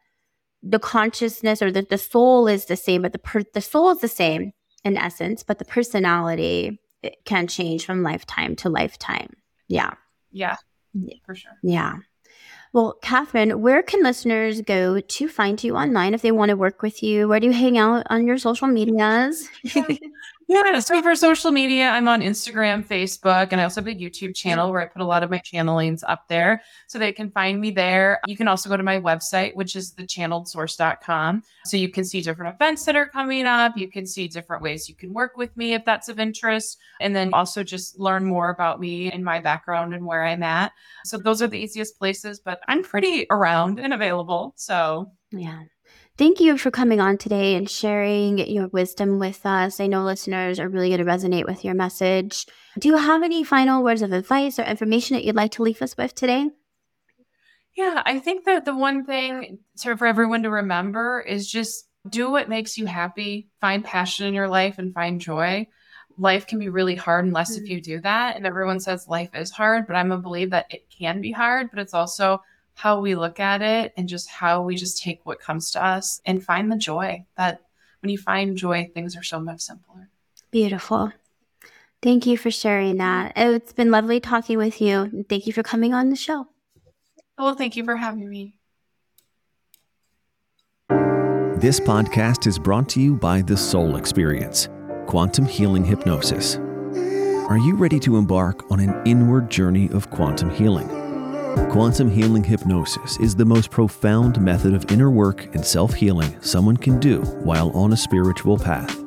the 0.62 0.78
consciousness 0.78 1.62
or 1.62 1.72
the, 1.72 1.82
the 1.82 1.98
soul 1.98 2.46
is 2.46 2.66
the 2.66 2.76
same, 2.76 3.02
but 3.02 3.12
the 3.12 3.18
per, 3.18 3.42
the 3.54 3.62
soul 3.62 3.90
is 3.90 4.00
the 4.00 4.08
same 4.08 4.52
in 4.84 4.96
essence, 4.98 5.42
but 5.42 5.58
the 5.58 5.64
personality 5.64 6.78
can 7.24 7.46
change 7.46 7.86
from 7.86 8.02
lifetime 8.02 8.54
to 8.56 8.68
lifetime. 8.68 9.30
Yeah. 9.68 9.94
Yeah. 10.30 10.56
For 11.24 11.34
sure. 11.34 11.52
Yeah. 11.62 11.96
Well, 12.72 12.96
Katherine, 13.02 13.60
where 13.60 13.82
can 13.82 14.02
listeners 14.02 14.62
go 14.62 15.00
to 15.00 15.28
find 15.28 15.62
you 15.62 15.76
online 15.76 16.14
if 16.14 16.22
they 16.22 16.32
want 16.32 16.50
to 16.50 16.56
work 16.56 16.82
with 16.82 17.02
you? 17.02 17.28
Where 17.28 17.40
do 17.40 17.46
you 17.46 17.52
hang 17.52 17.78
out 17.78 18.06
on 18.10 18.26
your 18.26 18.38
social 18.38 18.66
medias? 18.78 19.48
Yeah, 19.62 19.86
so 20.80 21.02
for 21.02 21.14
social 21.14 21.50
media, 21.50 21.88
I'm 21.88 22.08
on 22.08 22.20
Instagram, 22.20 22.84
Facebook, 22.84 23.48
and 23.52 23.60
I 23.60 23.64
also 23.64 23.80
have 23.80 23.88
a 23.88 23.94
YouTube 23.94 24.34
channel 24.34 24.70
where 24.70 24.80
I 24.80 24.86
put 24.86 25.02
a 25.02 25.04
lot 25.04 25.22
of 25.22 25.30
my 25.30 25.38
channelings 25.38 26.02
up 26.06 26.28
there 26.28 26.62
so 26.86 26.98
they 26.98 27.12
can 27.12 27.30
find 27.30 27.60
me 27.60 27.70
there. 27.70 28.20
You 28.26 28.36
can 28.36 28.48
also 28.48 28.68
go 28.68 28.76
to 28.76 28.82
my 28.82 29.00
website, 29.00 29.54
which 29.54 29.76
is 29.76 29.92
thechanneledsource.com. 29.94 31.42
So 31.64 31.76
you 31.76 31.88
can 31.88 32.04
see 32.04 32.20
different 32.20 32.54
events 32.54 32.84
that 32.84 32.96
are 32.96 33.06
coming 33.06 33.46
up. 33.46 33.76
You 33.76 33.88
can 33.88 34.06
see 34.06 34.28
different 34.28 34.62
ways 34.62 34.88
you 34.88 34.94
can 34.94 35.12
work 35.12 35.36
with 35.36 35.56
me 35.56 35.74
if 35.74 35.84
that's 35.84 36.08
of 36.08 36.18
interest. 36.18 36.78
And 37.00 37.14
then 37.14 37.32
also 37.32 37.62
just 37.62 37.98
learn 37.98 38.24
more 38.24 38.50
about 38.50 38.80
me 38.80 39.10
and 39.10 39.24
my 39.24 39.40
background 39.40 39.94
and 39.94 40.04
where 40.04 40.24
I'm 40.24 40.42
at. 40.42 40.72
So 41.04 41.18
those 41.18 41.42
are 41.42 41.48
the 41.48 41.58
easiest 41.58 41.98
places, 41.98 42.40
but 42.40 42.60
I'm 42.68 42.82
pretty 42.82 43.26
around 43.30 43.78
and 43.78 43.92
available. 43.92 44.54
So 44.56 45.12
yeah. 45.30 45.62
Thank 46.18 46.40
you 46.40 46.58
for 46.58 46.70
coming 46.70 47.00
on 47.00 47.16
today 47.16 47.54
and 47.54 47.68
sharing 47.68 48.36
your 48.36 48.68
wisdom 48.68 49.18
with 49.18 49.46
us. 49.46 49.80
I 49.80 49.86
know 49.86 50.04
listeners 50.04 50.60
are 50.60 50.68
really 50.68 50.90
going 50.90 50.98
to 50.98 51.06
resonate 51.06 51.46
with 51.46 51.64
your 51.64 51.72
message. 51.74 52.44
Do 52.78 52.88
you 52.88 52.98
have 52.98 53.22
any 53.22 53.44
final 53.44 53.82
words 53.82 54.02
of 54.02 54.12
advice 54.12 54.58
or 54.58 54.64
information 54.64 55.16
that 55.16 55.24
you'd 55.24 55.36
like 55.36 55.52
to 55.52 55.62
leave 55.62 55.80
us 55.80 55.96
with 55.96 56.14
today? 56.14 56.50
Yeah, 57.74 58.02
I 58.04 58.18
think 58.18 58.44
that 58.44 58.66
the 58.66 58.76
one 58.76 59.06
thing 59.06 59.60
to, 59.80 59.96
for 59.96 60.06
everyone 60.06 60.42
to 60.42 60.50
remember 60.50 61.20
is 61.20 61.50
just 61.50 61.88
do 62.06 62.30
what 62.30 62.48
makes 62.48 62.76
you 62.76 62.84
happy, 62.84 63.48
find 63.62 63.82
passion 63.82 64.26
in 64.26 64.34
your 64.34 64.48
life, 64.48 64.76
and 64.76 64.92
find 64.92 65.18
joy. 65.18 65.66
Life 66.18 66.46
can 66.46 66.58
be 66.58 66.68
really 66.68 66.94
hard 66.94 67.24
unless 67.24 67.54
mm-hmm. 67.54 67.64
if 67.64 67.70
you 67.70 67.80
do 67.80 68.00
that. 68.02 68.36
And 68.36 68.46
everyone 68.46 68.80
says 68.80 69.08
life 69.08 69.30
is 69.32 69.50
hard, 69.50 69.86
but 69.86 69.96
I'm 69.96 70.12
a 70.12 70.18
believe 70.18 70.50
that 70.50 70.66
it 70.68 70.90
can 70.90 71.22
be 71.22 71.32
hard, 71.32 71.70
but 71.70 71.80
it's 71.80 71.94
also 71.94 72.42
how 72.74 73.00
we 73.00 73.14
look 73.14 73.38
at 73.40 73.62
it 73.62 73.92
and 73.96 74.08
just 74.08 74.28
how 74.28 74.62
we 74.62 74.76
just 74.76 75.02
take 75.02 75.20
what 75.24 75.40
comes 75.40 75.70
to 75.72 75.84
us 75.84 76.20
and 76.24 76.44
find 76.44 76.70
the 76.70 76.76
joy 76.76 77.24
that 77.36 77.62
when 78.00 78.10
you 78.10 78.18
find 78.18 78.56
joy, 78.56 78.90
things 78.92 79.16
are 79.16 79.22
so 79.22 79.38
much 79.38 79.60
simpler. 79.60 80.08
Beautiful. 80.50 81.12
Thank 82.02 82.26
you 82.26 82.36
for 82.36 82.50
sharing 82.50 82.96
that. 82.96 83.32
It's 83.36 83.72
been 83.72 83.92
lovely 83.92 84.18
talking 84.18 84.58
with 84.58 84.80
you. 84.80 85.24
Thank 85.28 85.46
you 85.46 85.52
for 85.52 85.62
coming 85.62 85.94
on 85.94 86.10
the 86.10 86.16
show. 86.16 86.48
Well, 87.38 87.54
thank 87.54 87.76
you 87.76 87.84
for 87.84 87.96
having 87.96 88.28
me. 88.28 88.54
This 91.60 91.78
podcast 91.78 92.48
is 92.48 92.58
brought 92.58 92.88
to 92.90 93.00
you 93.00 93.14
by 93.14 93.40
The 93.40 93.56
Soul 93.56 93.94
Experience, 93.94 94.68
Quantum 95.06 95.46
Healing 95.46 95.84
Hypnosis. 95.84 96.56
Are 97.48 97.58
you 97.58 97.76
ready 97.76 98.00
to 98.00 98.16
embark 98.16 98.68
on 98.70 98.80
an 98.80 99.00
inward 99.06 99.48
journey 99.48 99.88
of 99.90 100.10
quantum 100.10 100.50
healing? 100.50 101.01
Quantum 101.70 102.10
healing 102.10 102.44
hypnosis 102.44 103.18
is 103.18 103.34
the 103.34 103.44
most 103.44 103.70
profound 103.70 104.40
method 104.40 104.74
of 104.74 104.90
inner 104.90 105.10
work 105.10 105.46
and 105.54 105.64
self 105.64 105.94
healing 105.94 106.36
someone 106.40 106.76
can 106.76 107.00
do 107.00 107.22
while 107.44 107.70
on 107.76 107.92
a 107.92 107.96
spiritual 107.96 108.58
path. 108.58 108.98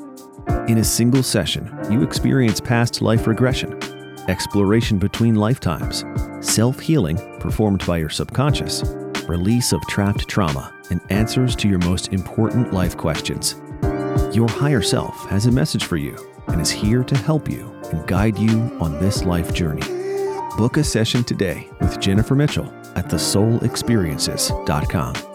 In 0.67 0.79
a 0.79 0.83
single 0.83 1.23
session, 1.23 1.71
you 1.91 2.01
experience 2.01 2.59
past 2.59 3.01
life 3.01 3.27
regression, 3.27 3.79
exploration 4.27 4.97
between 4.97 5.35
lifetimes, 5.35 6.03
self 6.41 6.79
healing 6.79 7.17
performed 7.39 7.85
by 7.85 7.97
your 7.97 8.09
subconscious, 8.09 8.83
release 9.27 9.71
of 9.71 9.81
trapped 9.87 10.27
trauma, 10.27 10.73
and 10.89 11.01
answers 11.09 11.55
to 11.57 11.67
your 11.67 11.79
most 11.79 12.13
important 12.13 12.73
life 12.73 12.97
questions. 12.97 13.55
Your 14.35 14.49
higher 14.49 14.81
self 14.81 15.29
has 15.29 15.45
a 15.45 15.51
message 15.51 15.85
for 15.85 15.97
you 15.97 16.17
and 16.47 16.59
is 16.59 16.71
here 16.71 17.03
to 17.03 17.17
help 17.17 17.49
you 17.49 17.71
and 17.91 18.07
guide 18.07 18.37
you 18.37 18.75
on 18.79 18.99
this 18.99 19.23
life 19.23 19.53
journey. 19.53 19.94
Book 20.57 20.77
a 20.77 20.83
session 20.83 21.23
today 21.23 21.69
with 21.81 21.99
Jennifer 21.99 22.35
Mitchell 22.35 22.73
at 22.95 23.09
thesoulexperiences.com. 23.09 25.34